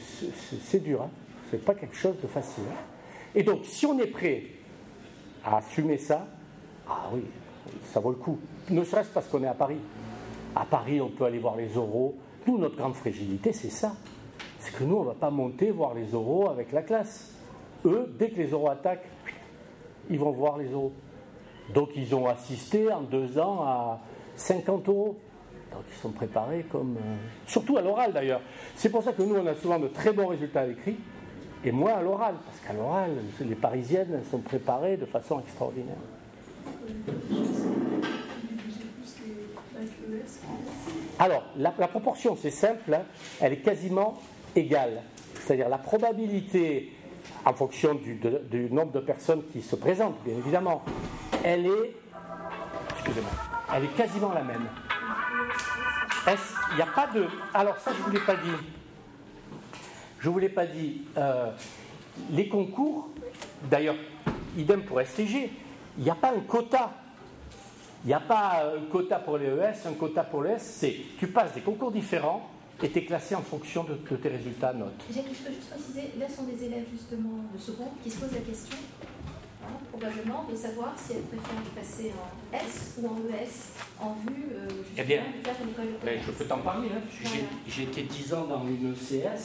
[0.83, 1.03] dur.
[1.03, 1.11] Hein
[1.51, 2.65] c'est pas quelque chose de facile.
[2.71, 2.77] hein.
[3.35, 4.43] Et donc, si on est prêt
[5.45, 6.27] à assumer ça,
[6.89, 7.23] ah oui,
[7.93, 8.39] ça vaut le coup.
[8.71, 9.79] Ne serait-ce parce qu'on est à Paris.
[10.55, 12.17] À Paris, on peut aller voir les oraux.
[12.47, 13.95] Nous, notre grande fragilité, c'est ça.
[14.59, 17.35] C'est que nous, on ne va pas monter voir les oraux avec la classe.
[17.85, 19.09] Eux, dès que les oraux attaquent,
[20.09, 20.93] ils vont voir les oraux.
[21.75, 24.01] Donc, ils ont assisté en deux ans à
[24.37, 25.17] 50 euros.
[25.77, 26.97] Donc, ils sont préparés comme.
[26.97, 28.41] euh, Surtout à l'oral d'ailleurs.
[28.75, 30.97] C'est pour ça que nous, on a souvent de très bons résultats à l'écrit
[31.65, 33.11] et moins à l'oral, parce qu'à l'oral,
[33.41, 35.97] les Parisiennes sont préparées de façon extraordinaire.
[41.19, 43.03] Alors, la, proportion, c'est simple, hein.
[43.41, 44.19] elle est quasiment
[44.55, 45.03] égale.
[45.41, 46.93] C'est-à-dire la probabilité,
[47.45, 50.83] en fonction du, du, nombre de personnes qui se présentent, bien évidemment,
[51.45, 51.95] elle est,
[52.97, 53.31] excusez-moi,
[53.75, 54.69] elle est quasiment la même.
[56.27, 57.27] Il n'y a pas de.
[57.55, 58.51] Alors, ça, je ne vous l'ai pas dit.
[60.19, 61.03] Je ne vous l'ai pas dit.
[61.17, 61.51] Euh,
[62.31, 63.11] les concours,
[63.71, 63.97] d'ailleurs,
[64.57, 65.51] idem pour STG,
[65.99, 66.91] il n'y a pas un quota.
[68.05, 70.77] Il n'y a pas un quota pour les ES, un quota pour les S.
[70.81, 72.51] C'est tu passes des concours différents
[72.83, 75.03] et tu es classé en fonction de, tes résultats notes.
[75.11, 78.41] Je peux juste préciser, là sont des élèves justement de seconde qui se posent la
[78.41, 78.77] question
[79.91, 84.69] probablement, de savoir si elle préfère passer en S ou en ES en vue euh,
[84.97, 86.89] eh bien, de faire une école de Je peux t'en parler.
[86.95, 87.29] Hein,
[87.67, 89.45] J'ai été 10 ans dans une ECS.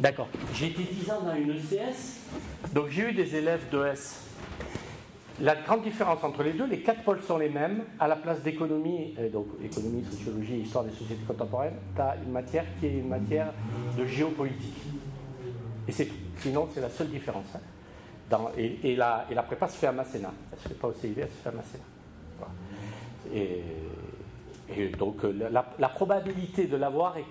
[0.00, 0.28] D'accord.
[0.54, 2.20] J'ai été 10 ans dans une ECS,
[2.72, 4.26] donc j'ai eu des élèves d'ES.
[5.38, 7.84] La grande différence entre les deux, les quatre pôles sont les mêmes.
[8.00, 12.64] À la place d'économie, donc économie, sociologie, histoire des sociétés contemporaines, tu as une matière
[12.80, 13.52] qui est une matière
[13.98, 14.82] de géopolitique.
[15.86, 16.25] Et c'est tout.
[16.38, 17.46] Sinon, c'est la seule différence.
[17.54, 17.60] Hein.
[18.56, 20.32] Et, la, prépa se fait à Masséna.
[20.50, 21.84] Elle ne se fait pas au CIV, elle se fait à Masséna.
[23.34, 27.24] Et, donc, euh, la, probabilité de l'avoir est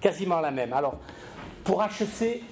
[0.00, 0.72] quasiment la même.
[0.72, 1.00] Alors,
[1.62, 2.42] pour HEC,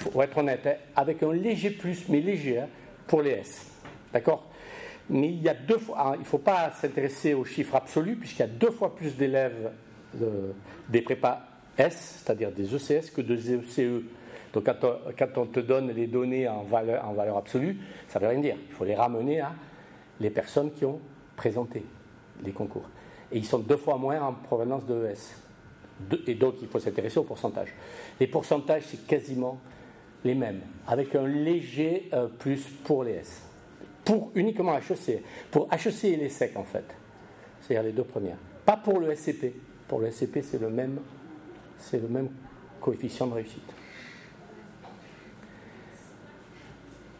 [0.00, 2.68] pour être honnête, hein, avec un léger plus, mais léger, hein,
[3.06, 3.70] pour les S.
[4.12, 4.46] D'accord?
[5.10, 6.12] Mais il y a deux fois.
[6.14, 9.70] Il ne faut pas s'intéresser aux chiffres absolus, puisqu'il y a deux fois plus d'élèves
[10.88, 11.40] des prépas
[11.76, 14.02] S, c'est-à-dire des ECS, que des ECE
[14.52, 18.56] donc quand on, te donne les données en valeur, absolue, ça ne veut rien dire.
[18.68, 19.52] Il faut les ramener à
[20.20, 21.00] les personnes qui ont
[21.36, 21.84] présenté
[22.44, 22.88] les concours.
[23.30, 26.20] Et ils sont deux fois moins en provenance de ES.
[26.26, 27.68] et donc il faut s'intéresser au pourcentage.
[28.20, 29.58] Les pourcentages, c'est quasiment
[30.24, 33.42] les mêmes, avec un léger euh, plus pour les S.
[34.04, 35.22] Pour uniquement HEC.
[35.50, 36.84] Pour HEC et les SEC, en fait.
[37.60, 38.36] C'est-à-dire les deux premières.
[38.66, 39.54] Pas pour le SCP.
[39.88, 41.00] Pour le SCP, même,
[41.78, 42.28] c'est le même
[42.80, 43.81] coefficient de réussite.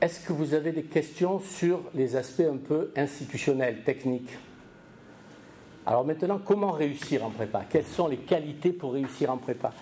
[0.02, 4.36] Est-ce que vous avez des questions sur les aspects un peu institutionnels, techniques?
[5.86, 7.62] Alors maintenant, comment réussir en prépa?
[7.70, 9.72] Quelles sont les qualités pour réussir en prépa?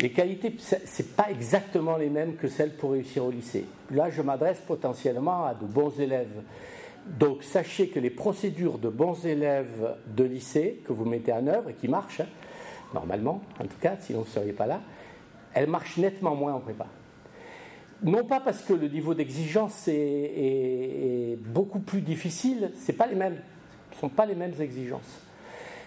[0.00, 3.66] Les qualités, ce n'est pas exactement les mêmes que celles pour réussir au lycée.
[3.92, 6.42] Là, je m'adresse potentiellement à de bons élèves.
[7.06, 11.70] Donc sachez que les procédures de bons élèves de lycée que vous mettez en œuvre
[11.70, 12.26] et qui marchent, hein,
[12.92, 14.80] normalement en tout cas, sinon vous ne seriez pas là,
[15.54, 16.88] elles marchent nettement moins en prépa
[18.02, 23.38] non pas parce que le niveau d'exigence est, beaucoup plus difficile, c'est pas les mêmes,
[23.92, 25.20] ce sont pas les mêmes exigences.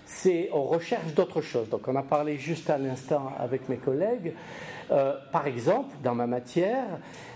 [0.05, 1.69] C'est on recherche d'autres choses.
[1.69, 4.33] Donc on a parlé juste à l'instant avec mes collègues.
[4.91, 6.85] Euh, par exemple, dans ma matière,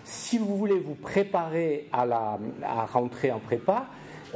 [0.03, 3.85] si vous voulez vous préparer à, la, à rentrer en prépa,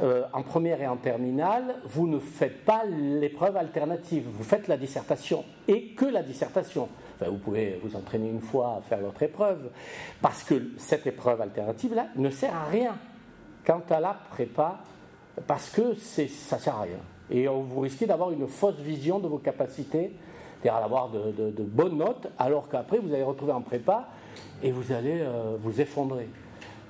[0.00, 4.76] euh, en première et en terminale, vous ne faites pas l'épreuve alternative, vous faites la
[4.76, 6.88] dissertation et que la dissertation
[7.26, 9.70] vous pouvez vous entraîner une fois à faire votre épreuve,
[10.20, 12.96] parce que cette épreuve alternative-là ne sert à rien
[13.66, 14.78] quant à la prépa,
[15.46, 16.98] parce que ça ne sert à rien.
[17.30, 20.12] Et vous risquez d'avoir une fausse vision de vos capacités,
[20.64, 24.08] d'avoir de, bonnes notes, alors qu'après vous allez retrouver en prépa
[24.62, 26.28] et vous allez euh, vous effondrer.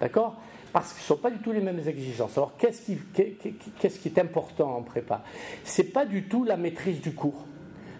[0.00, 0.36] D'accord?
[0.72, 2.36] Parce que ce ne sont pas du tout les mêmes exigences.
[2.36, 5.22] Alors, qu'est-ce qui, qui, est important en prépa?
[5.64, 7.44] Ce n'est pas du tout la maîtrise du cours.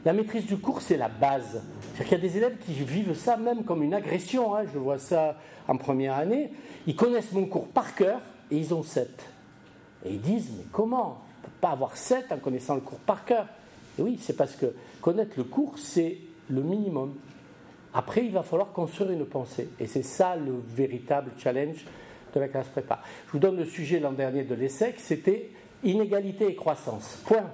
[0.05, 1.63] La maîtrise du cours, c'est la base.
[1.81, 4.55] C'est-à-dire qu'il y a des élèves qui vivent ça même comme une agression.
[4.55, 4.65] Hein.
[4.73, 6.53] Je vois ça en première année.
[6.87, 9.09] Ils connaissent mon cours par cœur et ils ont 7.
[10.07, 11.23] Et ils disent, mais comment?
[11.39, 13.47] On ne peut pas avoir 7 en connaissant le cours par cœur.
[13.99, 17.15] Et oui, c'est parce que connaître le cours, c'est le minimum.
[17.93, 19.69] Après, il va falloir construire une pensée.
[19.81, 21.85] Et c'est ça le véritable challenge
[22.35, 23.01] de la classe prépa.
[23.27, 25.51] Je vous donne le sujet l'an dernier de l'ESSEC, c'était
[25.83, 27.23] inégalité et croissance.
[27.27, 27.51] Point.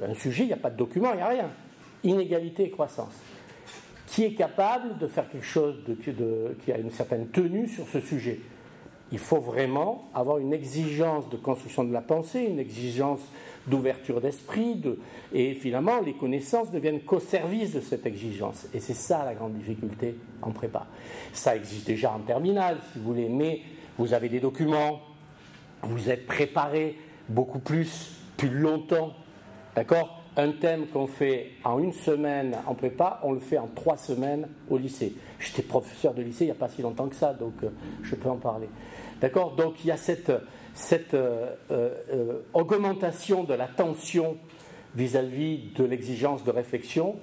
[0.00, 1.50] Un sujet, il n'y a pas de document, il n'y a rien
[2.04, 3.14] inégalité et croissance.
[4.06, 5.76] Qui est capable de faire quelque chose
[6.64, 8.40] qui a une certaine tenue sur ce sujet?
[9.12, 13.20] Il faut vraiment avoir une exigence de construction de la pensée, une exigence
[13.66, 14.82] d'ouverture d'esprit,
[15.32, 18.66] et finalement les connaissances ne viennent qu'au service de cette exigence.
[18.74, 20.86] Et c'est ça la grande difficulté en prépa.
[21.32, 23.60] Ça existe déjà en terminale, si vous voulez, mais
[23.98, 25.00] vous avez des documents,
[25.82, 29.14] vous êtes préparé beaucoup plus, plus longtemps,
[29.74, 30.22] d'accord?
[30.36, 34.48] Un thème qu'on fait en une semaine en prépa, on le fait en trois semaines
[34.70, 35.14] au lycée.
[35.38, 37.68] J'étais professeur de lycée il n'y a pas si longtemps que ça, donc euh,
[38.02, 38.68] je peux en parler.
[39.20, 39.54] D'accord?
[39.56, 44.38] Donc il y a cette, euh, euh, augmentation de la tension
[44.94, 47.16] vis-à-vis de l'exigence de réflexion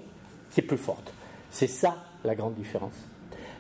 [0.52, 1.14] qui est plus forte.
[1.50, 2.94] C'est ça la grande différence.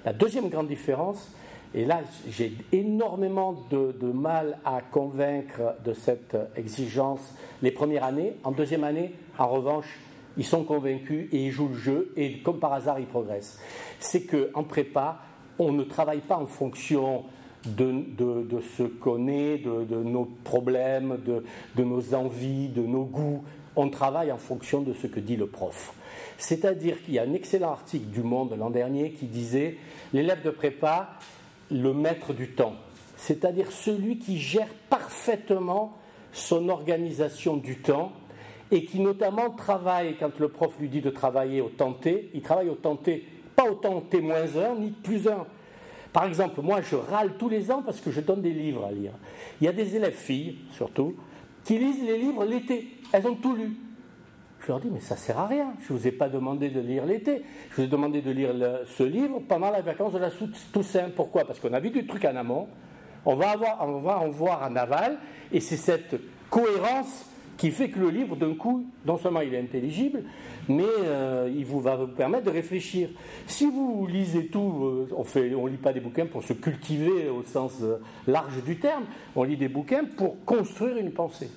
[0.05, 1.31] La deuxième grande différence,
[1.73, 8.33] et là j'ai énormément de, mal à convaincre de cette exigence les premières années.
[8.43, 9.99] En deuxième année, en revanche,
[10.37, 13.59] ils sont convaincus et ils jouent le jeu et comme par hasard ils progressent.
[13.99, 15.19] C'est qu'en prépa,
[15.59, 17.25] on ne travaille pas en fonction
[17.65, 18.05] de,
[18.77, 23.43] ce qu'on est, de, nos problèmes, de, nos envies, de nos goûts.
[23.75, 25.93] On travaille en fonction de ce que dit le prof.
[26.37, 29.77] C'est-à-dire qu'il y a un excellent article du Monde l'an dernier qui disait
[30.13, 31.09] l'élève de prépa,
[31.71, 32.75] le maître du temps,
[33.15, 35.97] c'est-à-dire celui qui gère parfaitement
[36.31, 38.11] son organisation du temps
[38.71, 42.41] et qui notamment travaille, quand le prof lui dit de travailler au temps T, il
[42.41, 45.45] travaille au temps T, pas au temps T moins 1 ni plus 1.
[46.13, 48.91] Par exemple, moi je râle tous les ans parce que je donne des livres à
[48.91, 49.13] lire.
[49.61, 51.15] Il y a des élèves filles, surtout,
[51.63, 52.87] qui lisent les livres l'été.
[53.11, 53.75] Elles ont tout lu.
[54.61, 55.73] Je leur dis, mais ça sert à rien.
[55.87, 57.43] Je ne vous ai pas demandé de lire l'été.
[57.71, 58.53] Je vous ai demandé de lire
[58.85, 60.29] ce livre pendant la vacances de la
[60.73, 61.09] Toussaint.
[61.15, 61.45] Pourquoi?
[61.45, 62.67] Parce qu'on a vu du truc en amont.
[63.25, 65.17] On va, avoir, on va en voir en aval.
[65.51, 66.15] Et c'est cette
[66.49, 67.25] cohérence
[67.59, 70.23] qui fait que le livre, d'un coup, non seulement il est intelligible,
[70.69, 73.09] mais euh, il vous va vous permettre de réfléchir.
[73.47, 77.27] Si vous lisez tout, euh, on ne on lit pas des bouquins pour se cultiver
[77.27, 79.03] au sens euh, large du terme,
[79.35, 81.49] on lit des bouquins pour construire une pensée.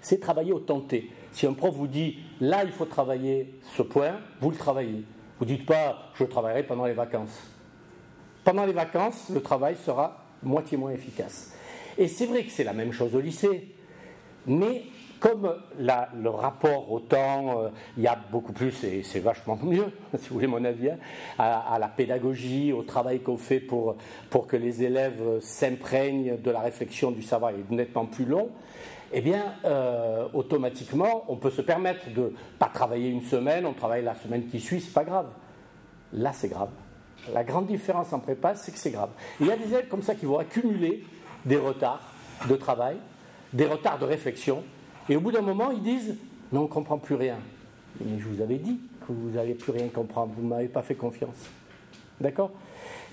[0.00, 1.10] C'est travailler au tenté.
[1.36, 5.04] Si un prof vous dit là il faut travailler ce point, vous le travaillez.
[5.38, 7.38] Vous ne dites pas je travaillerai pendant les vacances.
[8.42, 11.52] Pendant les vacances, le travail sera moitié moins efficace.
[11.98, 13.68] Et c'est vrai que c'est la même chose au lycée.
[14.46, 14.84] Mais
[15.20, 17.68] comme le rapport au temps, euh,
[17.98, 20.98] il y a beaucoup plus, et c'est vachement mieux, si vous voulez mon avis, hein,
[21.38, 23.96] à, la pédagogie, au travail qu'on fait pour,
[24.30, 28.48] pour que les élèves s'imprègnent de la réflexion du savoir est nettement plus long,
[29.12, 34.04] eh bien, euh, automatiquement, on peut se permettre de pas travailler une semaine, on travaille
[34.04, 35.28] la semaine qui suit, c'est pas grave.
[36.12, 36.70] Là, c'est grave.
[37.32, 39.10] La grande différence en prépa, c'est que c'est grave.
[39.40, 41.04] Il y a des élèves comme ça qui vont accumuler
[41.44, 42.12] des retards
[42.48, 42.96] de travail,
[43.52, 44.62] des retards de réflexion,
[45.08, 46.16] et au bout d'un moment, ils disent
[46.52, 47.38] Mais on ne comprend plus rien.
[48.00, 50.82] Mais je vous avais dit que vous n'allez plus rien comprendre, vous ne m'avez pas
[50.82, 51.50] fait confiance.
[52.20, 52.50] D'accord?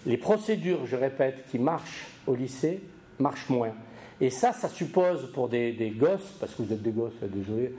[0.05, 2.81] Les procédures, je répète, qui marchent au lycée,
[3.19, 3.71] marchent moins.
[4.23, 7.75] Et ça, ça suppose pour des, gosses, parce que vous êtes des gosses, désolé,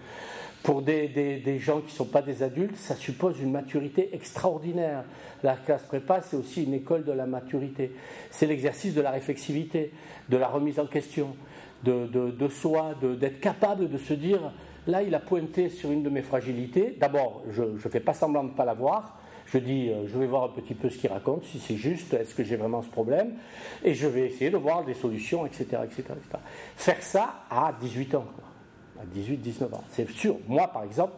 [0.62, 5.04] pour des, des gens qui ne sont pas des adultes, ça suppose une maturité extraordinaire.
[5.42, 7.92] La classe prépa, c'est aussi une école de la maturité.
[8.30, 9.92] C'est l'exercice de la réflexivité,
[10.28, 11.34] de la remise en question
[11.82, 14.52] de, soi, d'être capable de se dire,
[14.86, 16.94] là, il a pointé sur une de mes fragilités.
[17.00, 19.18] D'abord, je ne fais pas semblant de ne pas la voir.
[19.54, 22.12] Je dis, euh, je vais voir un petit peu ce qu'il raconte, si c'est juste,
[22.12, 23.34] est-ce que j'ai vraiment ce problème,
[23.84, 25.78] et je vais essayer de voir des solutions, etc.
[25.84, 26.02] etc.,
[26.74, 28.24] Faire ça à 18 ans,
[29.00, 29.84] à 18, 19 ans.
[29.90, 31.12] C'est sûr, moi par exemple,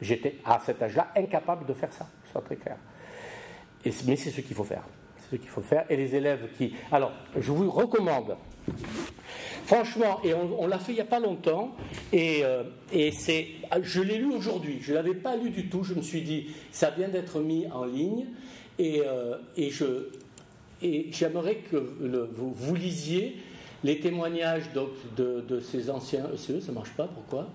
[0.00, 2.76] j'étais à cet âge-là incapable de faire ça, soit très clair.
[4.04, 4.82] Mais c'est ce qu'il faut faire.
[5.18, 5.84] C'est ce qu'il faut faire.
[5.88, 6.74] Et les élèves qui.
[6.90, 8.36] Alors, je vous recommande
[9.66, 11.74] Franchement, et on, l'a fait il n'y a pas longtemps,
[12.12, 12.62] et, euh,
[13.12, 13.48] c'est,
[13.82, 16.46] je l'ai lu aujourd'hui, je ne l'avais pas lu du tout, je me suis dit,
[16.70, 18.26] ça vient d'être mis en ligne,
[18.78, 20.08] et, euh, je,
[20.82, 23.38] et j'aimerais que vous, lisiez
[23.82, 24.70] les témoignages
[25.16, 27.48] de, ces anciens ECE, ça ne marche pas, pourquoi?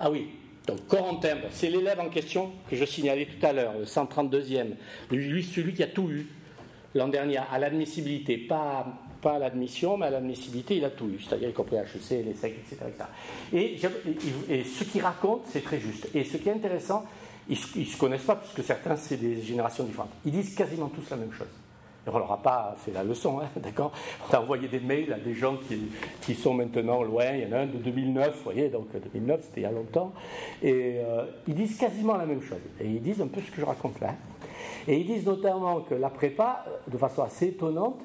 [0.00, 0.30] Ah oui,
[0.66, 4.72] donc Corentin, c'est l'élève en question que je signalais tout à l'heure, le 132e,
[5.12, 6.26] lui, celui qui a tout eu
[6.96, 8.86] l'an dernier, à l'admissibilité, pas
[9.24, 12.34] pas à l'admission, mais à l'admissibilité, il a tout eu, c'est-à-dire y compris HEC, les
[12.34, 12.84] SEC, etc.
[13.52, 16.08] Et, ce qu'il raconte, c'est très juste.
[16.14, 17.04] Et ce qui est intéressant,
[17.48, 20.10] ils ne se connaissent pas, puisque certains, c'est des générations différentes.
[20.26, 21.48] Ils disent quasiment tous la même chose.
[22.06, 23.92] Et on leur a pas fait la leçon, hein, d'accord?
[24.28, 25.56] On a envoyé des mails à des gens
[26.20, 27.30] qui, sont maintenant loin.
[27.32, 29.72] Il y en a un de 2009, vous voyez, donc 2009, c'était il y a
[29.72, 30.12] longtemps.
[30.62, 32.60] Et euh, ils disent quasiment la même chose.
[32.78, 34.14] Et ils disent un peu ce que je raconte là.
[34.86, 37.98] Et ils disent notamment que la prépa, de façon assez étonnante,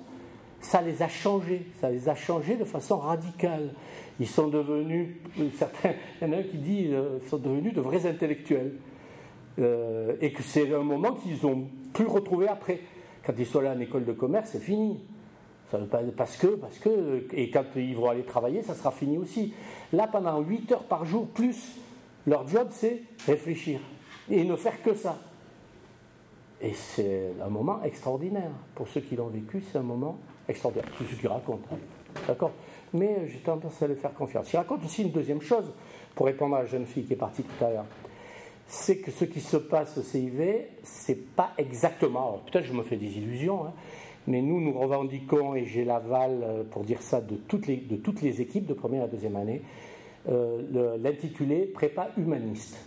[0.62, 3.74] ça les a changés, ça les a changés de façon radicale.
[4.20, 5.16] Ils sont devenus,
[5.58, 8.74] certains, il y en a un qui dit, euh, sont devenus de vrais intellectuels.
[9.60, 12.80] Euh, et que c'est un moment qu'ils ont pu retrouver après.
[13.26, 15.00] Quand ils sont là en école de commerce, c'est fini.
[15.70, 18.92] Ça veut pas, parce que, parce que, et quand ils vont aller travailler, ça sera
[18.92, 19.54] fini aussi.
[19.94, 21.78] Là, pendant 8 heures par jour, plus,
[22.26, 23.80] leur job, c'est réfléchir
[24.30, 25.18] et ne faire que ça.
[26.62, 28.52] Et c'est un moment extraordinaire.
[28.76, 30.18] Pour ceux qui l'ont vécu, c'est un moment
[30.50, 30.90] extraordinaire.
[30.98, 31.62] C'est ce qu'il raconte.
[31.72, 31.78] Hein.
[32.28, 32.52] D'accord
[32.94, 34.52] Mais j'ai tendance à lui faire confiance.
[34.52, 35.72] Il raconte aussi une deuxième chose,
[36.16, 37.86] pour répondre à la jeune fille qui est partie tout à l'heure.
[38.68, 42.42] C'est que ce qui se passe au CIV, c'est pas exactement.
[42.52, 43.74] Peut-être je me fais des illusions, hein,
[44.28, 47.96] mais nous, nous revendiquons, et j'ai l'aval euh, pour dire ça de toutes les, de
[47.96, 49.62] toutes les équipes de première et deuxième année,
[50.30, 52.78] euh, l'intitulé prépa humaniste.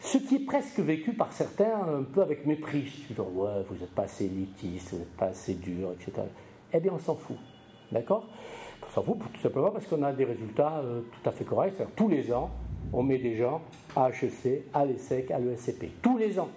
[0.00, 3.04] Ce qui est presque vécu par certains un peu avec mépris.
[3.14, 6.22] Genre, ouais, vous n'êtes pas assez élitiste, vous n'êtes pas assez dur, etc.
[6.72, 7.36] Eh bien, on s'en fout.
[7.92, 8.26] D'accord?
[8.86, 11.74] On s'en fout tout simplement parce qu'on a des résultats euh, tout à fait corrects.
[11.96, 12.50] Tous les ans,
[12.92, 13.60] on met des gens
[13.96, 15.86] à HEC, à l'ESSEC, à l'ESCP.
[16.02, 16.48] Tous les ans.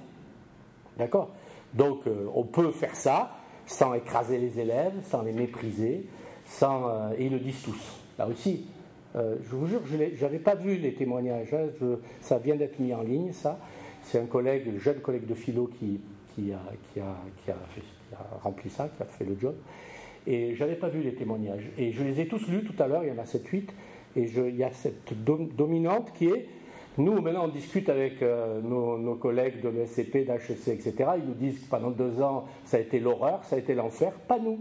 [0.97, 1.29] D'accord?
[1.73, 3.31] Donc, euh, on peut faire ça
[3.65, 6.05] sans écraser les élèves, sans les mépriser,
[6.45, 7.99] sans, euh, et ils le disent tous.
[8.17, 8.65] Là aussi,
[9.15, 11.67] je vous jure, je n'avais pas vu les témoignages, hein,
[12.19, 13.59] ça vient d'être mis en ligne, ça.
[14.03, 16.59] C'est un collègue, un jeune collègue de philo qui, a,
[18.43, 19.55] rempli ça, qui a fait le job.
[20.25, 21.69] Et je n'avais pas vu les témoignages.
[21.77, 23.63] Et je les ai tous lus tout à l'heure, il y en a 7-8.
[24.15, 26.47] Et il y a cette dominante qui est
[26.97, 30.93] nous, maintenant, on discute avec euh, nos, collègues de l'ESCP, d'HEC, etc.
[31.17, 34.11] Ils nous disent que pendant deux ans, ça a été l'horreur, ça a été l'enfer.
[34.27, 34.59] Pas nous.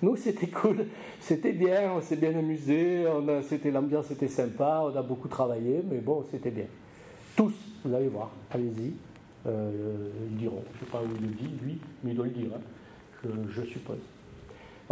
[0.00, 0.86] Nous, c'était cool,
[1.18, 3.06] c'était bien, on s'est bien amusé,
[3.48, 6.66] c'était l'ambiance était sympa, on a beaucoup travaillé, mais bon, c'était bien.
[7.34, 8.92] Tous, vous allez voir, allez-y,
[9.46, 10.62] euh, ils diront.
[10.74, 13.30] Je ne sais pas où il le dit, lui, mais il doit le dire, hein.
[13.48, 13.98] je, suppose.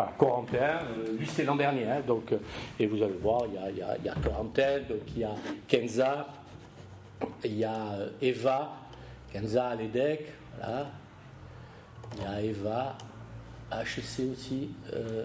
[0.02, 2.34] Voilà, Corentin, euh, lui c'était l'an dernier, hein, donc,
[2.80, 5.34] et vous allez voir, il y a Corentin, donc il y a
[5.68, 6.26] Kenza,
[7.44, 8.72] il y a euh, Eva,
[9.32, 10.26] Kenza à l'EDEC,
[10.56, 10.90] voilà.
[12.16, 12.98] Il y a Eva,
[13.70, 15.24] HEC aussi, euh,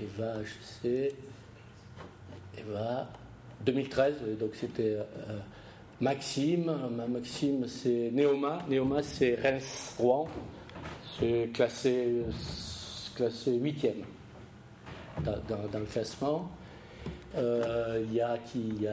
[0.00, 1.14] Eva, HEC,
[2.58, 3.06] Eva,
[3.64, 5.38] 2013, donc c'était euh,
[6.00, 6.72] Maxime,
[7.08, 10.28] Maxime c'est Néoma, Néoma c'est Reims-Rouen,
[11.18, 12.22] c'est classé,
[13.14, 14.13] classé 8e
[15.22, 16.50] dans, le classement.
[17.36, 18.86] il y a qui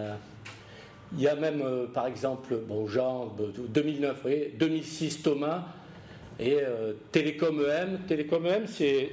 [1.17, 3.33] y a même, euh, par exemple, bon, Jean,
[3.69, 5.65] 2009, vous voyez, 2006, Thomas,
[6.39, 7.99] et euh, Télécom EM.
[8.07, 9.11] Télécom EM, c'est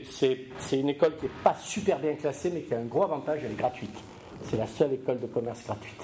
[0.73, 3.53] une école qui n'est pas super bien classée, mais qui a un gros avantage, elle
[3.53, 3.97] est gratuite.
[4.45, 6.01] C'est la seule école de commerce gratuite.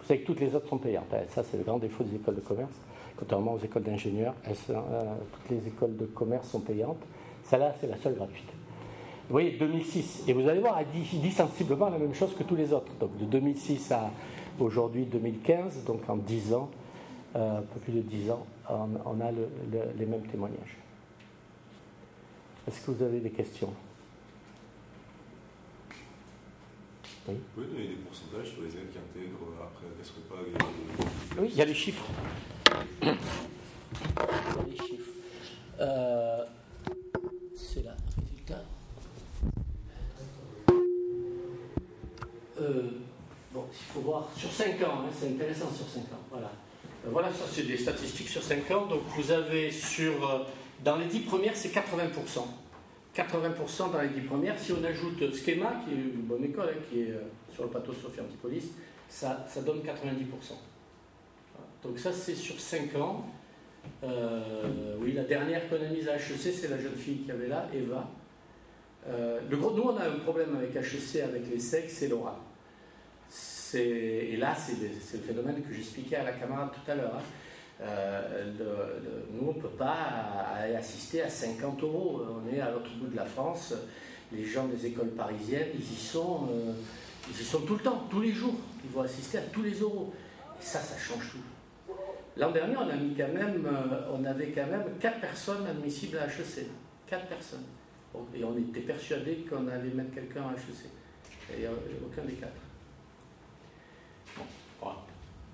[0.00, 1.14] Vous savez que toutes les autres sont payantes.
[1.28, 2.72] Ça, c'est le grand défaut des écoles de commerce.
[3.16, 4.54] Contrairement aux écoles d'ingénieurs, euh,
[5.32, 7.02] toutes les écoles de commerce sont payantes.
[7.44, 8.48] Celle-là, c'est la seule gratuite.
[9.30, 10.24] Vous voyez, 2006.
[10.26, 12.92] Et vous allez voir, elle dit, sensiblement la même chose que tous les autres.
[12.98, 14.10] Donc de 2006 à
[14.58, 16.68] aujourd'hui 2015, donc en 10 ans,
[17.36, 20.76] euh, un peu plus de 10 ans, on, a les mêmes témoignages.
[22.66, 23.72] Est-ce que vous avez des questions?
[27.28, 27.34] Oui.
[27.34, 31.62] Vous pouvez donner des pourcentages sur les élèves qui intègrent après la Oui, il y
[31.62, 32.06] a les chiffres.
[33.02, 35.12] Il y a les chiffres.
[35.80, 36.44] Euh,
[37.54, 38.64] c'est là, résultat.
[42.60, 42.90] Euh,
[43.52, 46.22] Bon, il faut voir sur 5 ans, hein, c'est intéressant sur 5 ans.
[46.30, 46.52] Voilà.
[47.04, 48.86] Euh, voilà, ça c'est des statistiques sur 5 ans.
[48.86, 50.30] Donc vous avez sur.
[50.30, 50.38] Euh,
[50.84, 52.46] dans les 10 premières, c'est 80%.
[53.16, 54.56] 80% dans les 10 premières.
[54.56, 57.14] Si on ajoute Schema, qui est une bonne école, hein, qui est
[57.52, 58.70] sur le plateau Sophie Antipolis,
[59.08, 59.84] ça, ça donne 90%.
[61.82, 63.26] Donc ça c'est sur 5 ans.
[65.00, 67.68] oui, la dernière qu'on a mise à HEC, c'est la jeune fille qui avait là,
[67.74, 68.08] Eva.
[69.08, 72.34] le gros, nous, on a un problème avec HEC, avec les sexes, c'est l'oral
[73.74, 77.14] et là, c'est le phénomène que j'expliquais à la camarade tout à l'heure.
[77.16, 77.22] Hein.
[77.82, 78.52] Euh,
[79.32, 82.22] nous, on ne peut pas assister à 50 euros.
[82.28, 83.74] On est à l'autre bout de la France.
[84.32, 86.72] Les gens des écoles parisiennes, ils y sont, euh,
[87.28, 88.54] ils y sont tout le temps, tous les jours.
[88.84, 90.12] Ils vont assister à tous les euros.
[90.60, 91.94] Et ça, ça change tout.
[92.36, 96.18] L'an dernier, on a mis quand même, euh, on avait quand même 4 personnes admissibles
[96.18, 96.66] à HEC.
[97.08, 97.64] 4 personnes.
[98.34, 100.90] Et on était persuadé qu'on allait mettre quelqu'un à HEC.
[101.58, 102.34] Et aucun des
[104.36, 104.46] quatre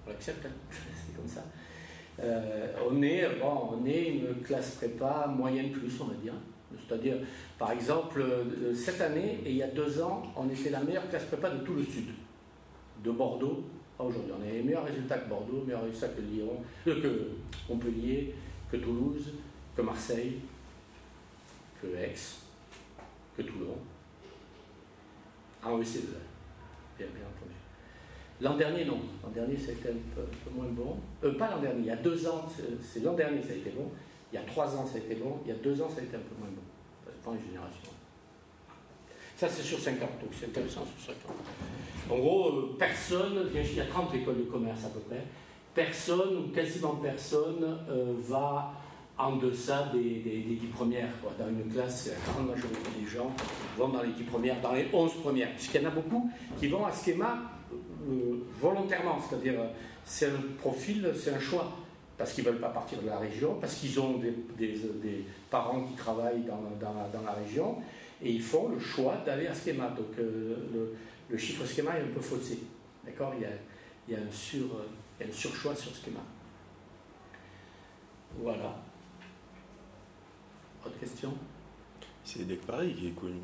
[0.07, 0.51] on l'accepte, hein.
[0.71, 1.45] c'est comme ça.
[2.21, 6.35] Euh, on, est, bon, on est une classe prépa moyenne plus, on va dire.
[6.79, 7.17] C'est-à-dire,
[7.59, 11.09] par exemple, euh, cette année et il y a deux ans, on était la meilleure
[11.09, 12.09] classe prépa de tout le sud,
[13.03, 13.65] de Bordeaux
[13.99, 14.33] à aujourd'hui.
[14.39, 18.35] On a les meilleurs résultats que Bordeaux, meilleurs résultats que Lyon, euh, que Montpellier,
[18.71, 19.33] que Toulouse,
[19.77, 20.39] que Marseille,
[21.81, 22.15] que Aix,
[23.37, 23.77] que Toulon.
[25.63, 26.03] Ah oui, c'est
[26.99, 27.36] bien, bien.
[28.41, 28.99] L'an dernier, non.
[29.23, 30.97] L'an dernier, ça a été un peu, moins bon.
[31.25, 32.45] Euh, pas l'an dernier, il y a deux ans,
[32.83, 33.91] c'est l'an dernier, ça a été bon.
[34.33, 35.39] Il y a trois ans, ça a été bon.
[35.45, 36.63] Il y a deux ans, ça a été un peu moins bon.
[37.05, 37.93] Ça dépend des générations.
[39.37, 42.15] Ça, c'est sur 5 ans, donc c'est intéressant sur 5 ans.
[42.15, 45.23] En gros, euh, personne, il y a 30 écoles de commerce à peu près,
[45.75, 48.73] personne ou quasiment personne euh, va
[49.19, 51.09] en deçà des, des, 10 premières.
[51.39, 53.31] Dans une classe, la grande majorité des gens
[53.77, 55.53] vont dans les 10 premières, dans les 11 premières.
[55.53, 59.55] Puisqu'il y en a beaucoup qui vont à schéma euh, volontairement, c'est-à-dire
[60.05, 61.73] c'est un profil, c'est un choix,
[62.17, 65.83] parce qu'ils ne veulent pas partir de la région, parce qu'ils ont des, des, parents
[65.83, 67.77] qui travaillent dans, dans, dans, la région,
[68.23, 69.89] et ils font le choix d'aller à schéma.
[69.89, 70.97] Donc euh, le,
[71.29, 72.59] le, chiffre schéma est un peu faussé.
[73.05, 73.33] D'accord?
[73.39, 73.47] Il,
[74.09, 74.67] il, y a un sur,
[75.19, 76.21] il y a un surchoix sur schéma.
[78.39, 78.77] Voilà.
[80.85, 81.33] Autre question?
[82.25, 83.39] C'est EDEC Paris qui est connu.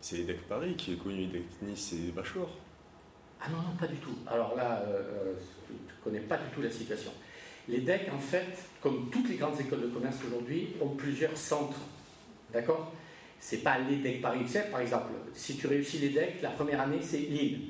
[0.00, 1.24] C'est EDEC Paris qui est connu.
[1.24, 2.48] EDEC Nice et Bachelor.
[3.44, 4.16] Ah non, non, pas du tout.
[4.26, 5.34] Alors là, euh, euh,
[5.66, 7.10] tu ne connais pas du tout la situation.
[7.68, 11.80] Les DEC, en fait, comme toutes les grandes écoles de commerce aujourd'hui, ont plusieurs centres.
[12.52, 12.92] D'accord?
[13.38, 15.12] C'est pas l'EDEC Paris XL, par exemple.
[15.34, 17.60] Si tu réussis l'EDEC, la première année, c'est Lille.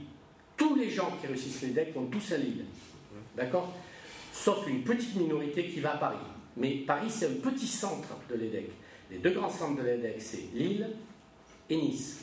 [0.56, 2.64] Tous les gens qui réussissent l'EDEC vont tous à Lille.
[3.36, 3.74] D'accord?
[4.32, 6.16] Sauf une petite minorité qui va à Paris.
[6.56, 8.70] Mais Paris, c'est un petit centre de l'EDEC.
[9.10, 10.88] Les deux grands centres de l'EDEC, c'est Lille
[11.68, 12.20] et Nice.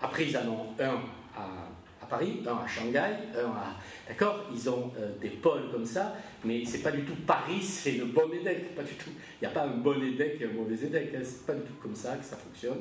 [0.00, 1.00] Après, ils en ont un
[1.36, 1.68] à,
[2.08, 2.98] Paris, un à Shanghai,
[3.34, 3.76] un à.
[4.08, 7.92] D'accord Ils ont euh, des pôles comme ça, mais c'est pas du tout Paris, c'est
[7.92, 9.10] le bon EDEC, pas du tout.
[9.40, 11.20] Il n'y a pas un bon EDEC et un mauvais EDEC, hein.
[11.24, 12.78] c'est pas du tout comme ça que ça fonctionne.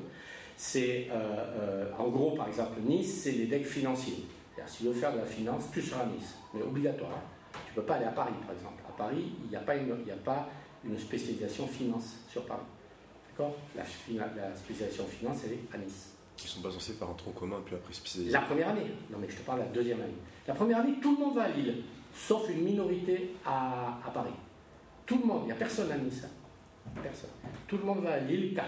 [0.57, 4.25] C'est, euh, euh, en gros, par exemple, Nice, c'est l'EDEC financier.
[4.67, 7.11] Si tu veux faire de la finance, tu seras à Nice, mais obligatoire.
[7.11, 7.21] hein.
[7.65, 8.81] Tu ne peux pas aller à Paris, par exemple.
[8.87, 10.49] À Paris, il n'y a, pas une- a pas
[10.83, 12.61] une spécialisation finance sur Paris.
[13.31, 13.55] D'accord?
[13.75, 16.14] La, la spécialisation finance, elle est à Nice.
[16.43, 18.31] Ils sont pas censés faire un tronc commun puis après spécialiser.
[18.31, 20.13] La première année, non mais je te parle de la deuxième année.
[20.47, 21.83] La première année, tout le monde va à Lille,
[22.13, 24.33] sauf une minorité à, à Paris.
[25.05, 26.23] Tout le monde, il n'y a personne à Nice.
[26.25, 26.99] hein.
[27.01, 27.29] Personne.
[27.67, 28.59] Tout le monde va à Lille, 90%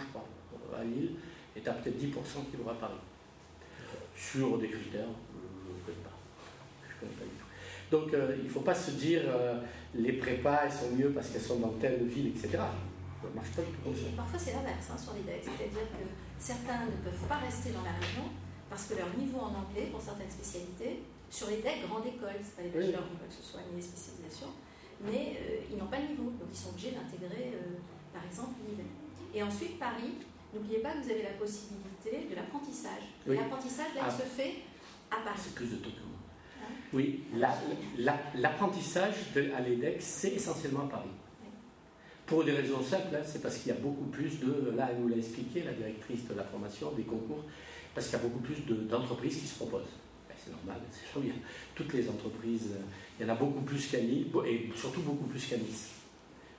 [0.00, 0.24] je crois,
[0.72, 1.10] va à Lille,
[1.56, 2.10] et tu as peut-être 10%
[2.50, 2.94] qui vont à Paris.
[4.16, 6.16] Sur des critères, je ne connais pas.
[6.88, 7.46] Je connais pas du tout.
[7.90, 9.60] Donc euh, il ne faut pas se dire euh,
[9.94, 12.50] les prépas elles sont mieux parce qu'elles sont dans telle ville, etc.
[12.52, 14.06] Ça ne marche pas du tout comme ça.
[14.08, 16.04] Et parfois, c'est l'inverse hein, sur les DEC, c'est-à-dire que
[16.38, 18.24] certains ne peuvent pas rester dans la région
[18.70, 22.56] parce que leur niveau en anglais, pour certaines spécialités, sur les DEC, grande école, c'est
[22.56, 22.86] pas les Oui.
[22.92, 24.50] bachelors que ce soit ni les spécialisations,
[25.04, 27.78] mais euh, ils n'ont pas le niveau, donc ils sont obligés d'intégrer, euh,
[28.12, 28.84] par exemple, Lille.
[29.34, 30.14] Et ensuite, Paris,
[30.54, 33.02] n'oubliez pas que vous avez la possibilité de l'apprentissage.
[33.26, 33.36] Et Oui.
[33.36, 34.08] L'apprentissage, là, Ah.
[34.10, 34.54] il se fait
[35.10, 35.38] à Paris.
[35.42, 35.76] C'est plus de.
[35.76, 37.58] Hein Oui, la-
[37.98, 41.10] la- l'apprentissage de- à l'EDEC, c'est essentiellement à Paris.
[42.26, 45.02] Pour des raisons simples, hein, c'est parce qu'il y a beaucoup plus de, là elle
[45.02, 47.44] nous l'a expliqué, la directrice de la formation, des concours,
[47.94, 49.92] parce qu'il y a beaucoup plus de- d'entreprises qui se proposent.
[50.28, 51.34] Ben, c'est normal, c'est a
[51.74, 52.80] toutes les entreprises, euh,
[53.20, 55.90] il y en a beaucoup plus qu'à Lille, et surtout beaucoup plus qu'à Nice.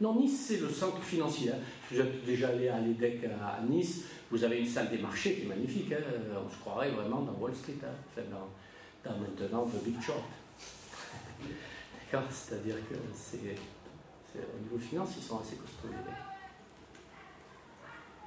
[0.02, 1.50] Non, Nice, c'est le centre financier.
[1.52, 1.58] hein.
[1.90, 5.42] Vous êtes déjà allé à l'EDEC à Nice, vous avez une salle des marchés qui
[5.44, 5.92] est magnifique.
[5.94, 6.04] hein.
[6.46, 10.20] On se croirait vraiment dans Wall Street, dans, dans maintenant The Big Short.
[12.12, 12.28] D'accord?
[12.30, 13.56] C'est-à-dire que c'est-
[14.56, 16.36] au niveau finance, ils sont assez costauds, les mecs.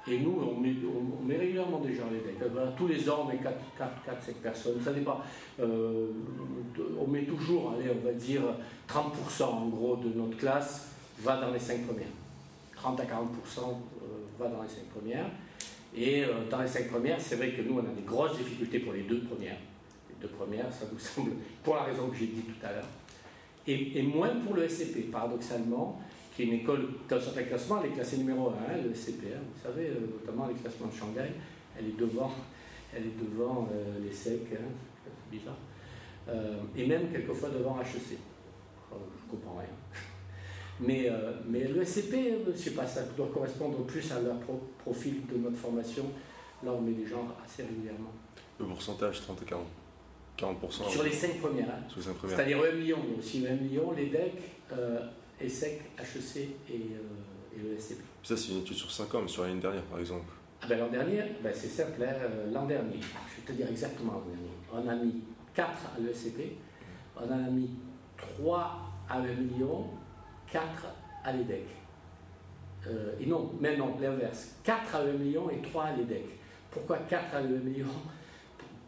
[0.07, 2.41] Et nous, on met, régulièrement des gens à l'EDEC.
[2.41, 4.81] Euh, voilà, tous les ans, on met 4, 4, 4 5 personnes.
[4.83, 5.19] Ça dépend.
[5.59, 6.07] Euh,
[6.99, 8.41] on met toujours, on va dire,
[8.87, 12.07] 30% en gros de notre classe va dans les 5 premières.
[12.75, 13.71] 30 à 40% euh,
[14.39, 15.25] va dans les 5 premières.
[15.95, 18.93] Et dans les 5 premières, c'est vrai que nous, on a des grosses difficultés pour
[18.93, 19.57] les deux premières.
[20.09, 21.31] Les deux premières, ça nous semble,
[21.63, 22.87] pour la raison que j'ai dit tout à l'heure.
[23.67, 25.99] Et, et moins pour le SCP, paradoxalement,
[26.35, 29.25] qui est une école, dans un certain classement, elle est classée numéro 1, le SCP.
[29.35, 29.39] hein.
[29.53, 31.31] vous savez, euh, notamment les classements de Shanghai,
[31.77, 32.31] elle est devant,
[32.95, 34.57] elle est devant euh, les SEC, hein,
[35.03, 35.57] c'est bizarre.
[36.29, 38.17] Euh, et même quelquefois devant HEC.
[38.91, 38.95] Oh,
[39.25, 39.69] je comprends rien.
[40.81, 44.39] Mais, euh, mais le SCP, je ne sais pas, ça doit correspondre plus à leur
[44.39, 46.05] pro- profil de notre formation.
[46.63, 48.13] Là, on met des gens assez régulièrement.
[48.57, 49.65] Le pourcentage, 30 à 40.
[50.39, 50.89] 40%.
[50.89, 51.69] Sur les 5 premières.
[51.69, 51.83] hein.
[51.87, 52.35] Sur les cinq premières.
[52.37, 54.33] C'est-à-dire EM Lyon, aussi EM Lyon, l'EDEC,
[54.73, 54.99] euh,
[55.41, 58.01] ESSEC, HEC et, euh, et le SCP.
[58.23, 60.25] Ça, c'est une étude sur 5 ans, mais sur l'année dernière, par exemple.
[60.61, 63.67] Ah ben, l'an dernier, ben, c'est simple, hein, euh, l'an dernier, je vais te dire
[63.69, 65.21] exactement l'an dernier, on a mis
[65.53, 66.57] 4 à l'ESCP,
[67.15, 67.69] on en a mis
[68.17, 68.77] 3
[69.09, 69.85] à EM Lyon,
[70.51, 70.63] 4
[71.23, 71.63] à l'EDEC.
[72.87, 74.55] Euh, et non, mais non, l'inverse.
[74.63, 76.25] 4 à EM Lyon et 3 à l'EDEC.
[76.71, 77.87] Pourquoi 4 à l'EM Lyon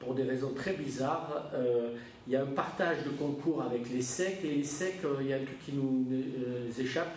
[0.02, 1.46] Pour des raisons très bizarres.
[1.54, 1.96] Euh,
[2.28, 5.28] il y a un partage de concours avec les SEC, et les SEC, euh, il
[5.28, 7.14] y a un truc qui nous euh, échappe.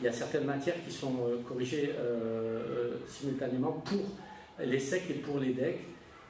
[0.00, 1.12] Il y a certaines matières qui sont
[1.48, 1.90] corrigées
[3.08, 4.04] simultanément pour
[4.64, 5.80] les SEC et pour les DEC.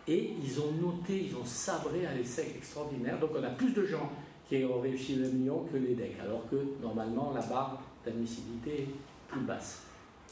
[0.07, 3.21] Et ils ont noté, ils ont sabré à l'ESSEC extraordinaire.
[3.21, 4.11] Donc on a plus de gens
[4.49, 8.89] qui ont réussi le million que les DEC, alors que normalement la barre d'admissibilité est
[9.29, 9.83] plus basse.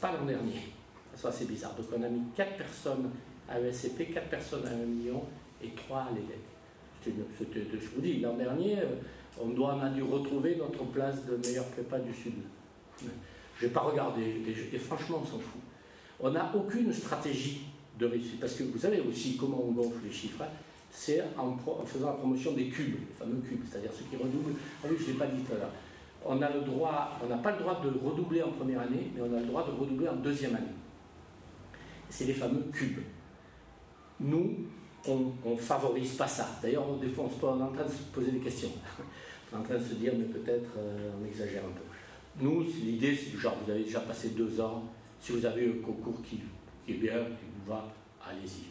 [0.01, 0.73] Pas l'an dernier.
[1.13, 1.75] Ça c'est bizarre.
[1.75, 3.11] Donc on a mis 4 personnes
[3.47, 5.21] à ESCP, 4 personnes à 1 million
[5.63, 6.37] et 3 à l'EDEC.
[7.37, 8.95] C'était Je vous dis, l'an dernier, euh,
[9.39, 12.33] on, doit, on a dû retrouver notre place de meilleur prépa du Sud.
[13.59, 15.61] Je n'ai pas regardé, et, franchement, on s'en fout.
[16.19, 17.61] On n'a aucune stratégie
[17.97, 20.49] de réussite, parce que vous savez aussi comment on gonfle les chiffres, hein.
[20.91, 24.53] c'est en, faisant la promotion des cubes, les fameux cubes, c'est-à-dire ceux qui redoublent.
[24.83, 25.71] Ah oui, je ne l'ai pas dit tout à l'heure.
[26.25, 29.45] On on n'a pas le droit de redoubler en première année, mais on a le
[29.45, 30.65] droit de redoubler en deuxième année.
[32.09, 32.99] C'est les fameux cubes.
[34.19, 34.65] Nous,
[35.07, 36.47] on ne favorise pas ça.
[36.61, 38.71] D'ailleurs, des fois, on, est en train de se poser des questions.
[39.51, 42.43] On est en train de se dire, mais peut-être euh, on exagère un peu.
[42.43, 44.83] nous, l'idée, c'est du genre, vous avez déjà passé deux ans,
[45.21, 46.41] si vous avez un concours qui,
[46.91, 47.87] est bien, qui vous va,
[48.29, 48.65] allez-y.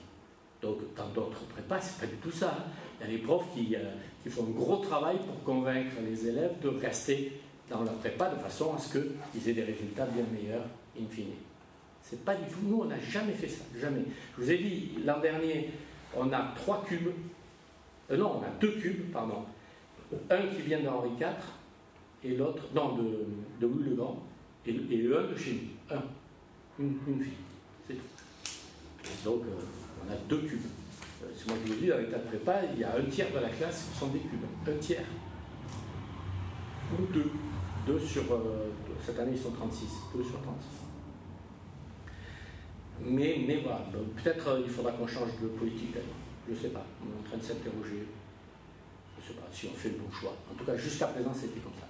[0.61, 2.49] Donc, dans d'autres prépas, c'est pas du tout ça.
[2.59, 2.65] hein.
[3.01, 3.79] Il y a des profs qui, euh,
[4.23, 7.33] qui font un gros travail pour convaincre les élèves de rester
[7.71, 10.67] dans leur prépa de façon à ce qu'ils aient des résultats bien meilleurs,
[11.01, 11.33] in fine.
[12.03, 12.61] C'est pas du tout.
[12.63, 13.65] Nous, on n'a jamais fait ça.
[13.81, 14.03] Jamais.
[14.37, 15.71] Je vous ai dit, l'an dernier,
[16.17, 17.09] on a trois cubes.
[18.11, 19.45] Euh, non, on a deux cubes, pardon.
[20.31, 21.27] Un qui vient de Henri IV
[22.25, 23.25] et l'autre, non, de,
[23.61, 23.97] de Louis le
[24.67, 25.97] et, et un de chez nous.
[25.97, 26.03] Un.
[26.79, 27.33] Une, une fille.
[27.87, 29.25] C'est tout.
[29.25, 30.61] Donc, euh, on a deux cubes.
[31.23, 33.39] Euh, c'est moi qui vous dis, avec la prépa, il y a un tiers de
[33.39, 34.45] la classe qui sont des cubes.
[34.67, 35.05] Un tiers.
[36.93, 37.31] Ou deux.
[37.87, 38.23] Deux sur.
[39.05, 39.87] cette année, ils sont 36.
[40.15, 40.86] Deux sur 36.
[43.01, 43.85] Mais, mais voilà,
[44.17, 46.09] peut-être euh, il faudra qu'on change de politique d'ailleurs.
[46.49, 46.85] Je ne sais pas.
[47.03, 48.07] On est en train de s'interroger.
[49.17, 50.35] Je ne sais pas si on fait le bon choix.
[50.51, 51.87] En tout cas, jusqu'à présent, c'était comme ça.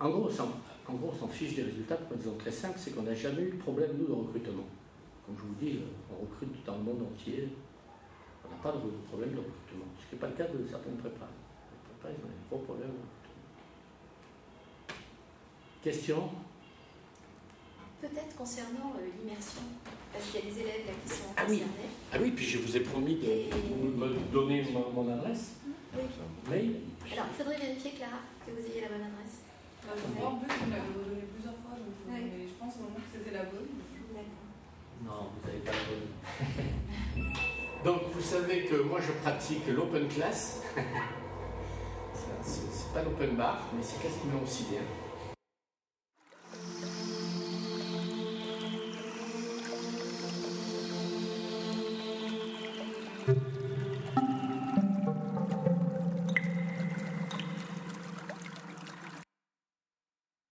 [0.00, 0.52] En gros, on s'en-
[0.88, 3.14] en gros, on s'en fiche des résultats pour une raison très simple, c'est qu'on n'a
[3.14, 4.64] jamais eu de problème, nous, de recrutement.
[5.26, 7.48] Comme je vous dis, euh, on recrute dans le monde entier.
[8.44, 9.86] On n'a pas de problème de recrutement.
[10.00, 11.28] Ce qui n'est pas le cas de certaines prépas.
[11.28, 13.24] Les prépas, ils ont des gros problèmes de recrutement.
[15.82, 16.30] Question?
[18.00, 19.62] Peut-être concernant euh, l'immersion,
[20.14, 21.58] parce qu'il y a des élèves là qui sont Ah oui.
[21.58, 21.90] concernés.
[22.12, 25.54] Ah oui, puis je vous ai promis de Et- me donner mon, mon adresse
[25.94, 26.02] Oui.
[26.48, 26.76] mail.
[27.12, 29.42] Alors, il faudrait vérifier, Clara, que vous ayez la bonne adresse.
[29.84, 32.22] Bah, je crois en plus qu'on l'avait redonné plusieurs fois, donc, euh, Ouais.
[32.24, 33.68] mais je pense vraiment que c'était la bonne.
[35.04, 37.32] Non, vous n'avez pas la bonne.
[37.84, 40.62] Donc, vous savez que moi, je pratique l'open class.
[42.42, 44.80] C'est pas l'open bar, mais c'est quasiment aussi bien.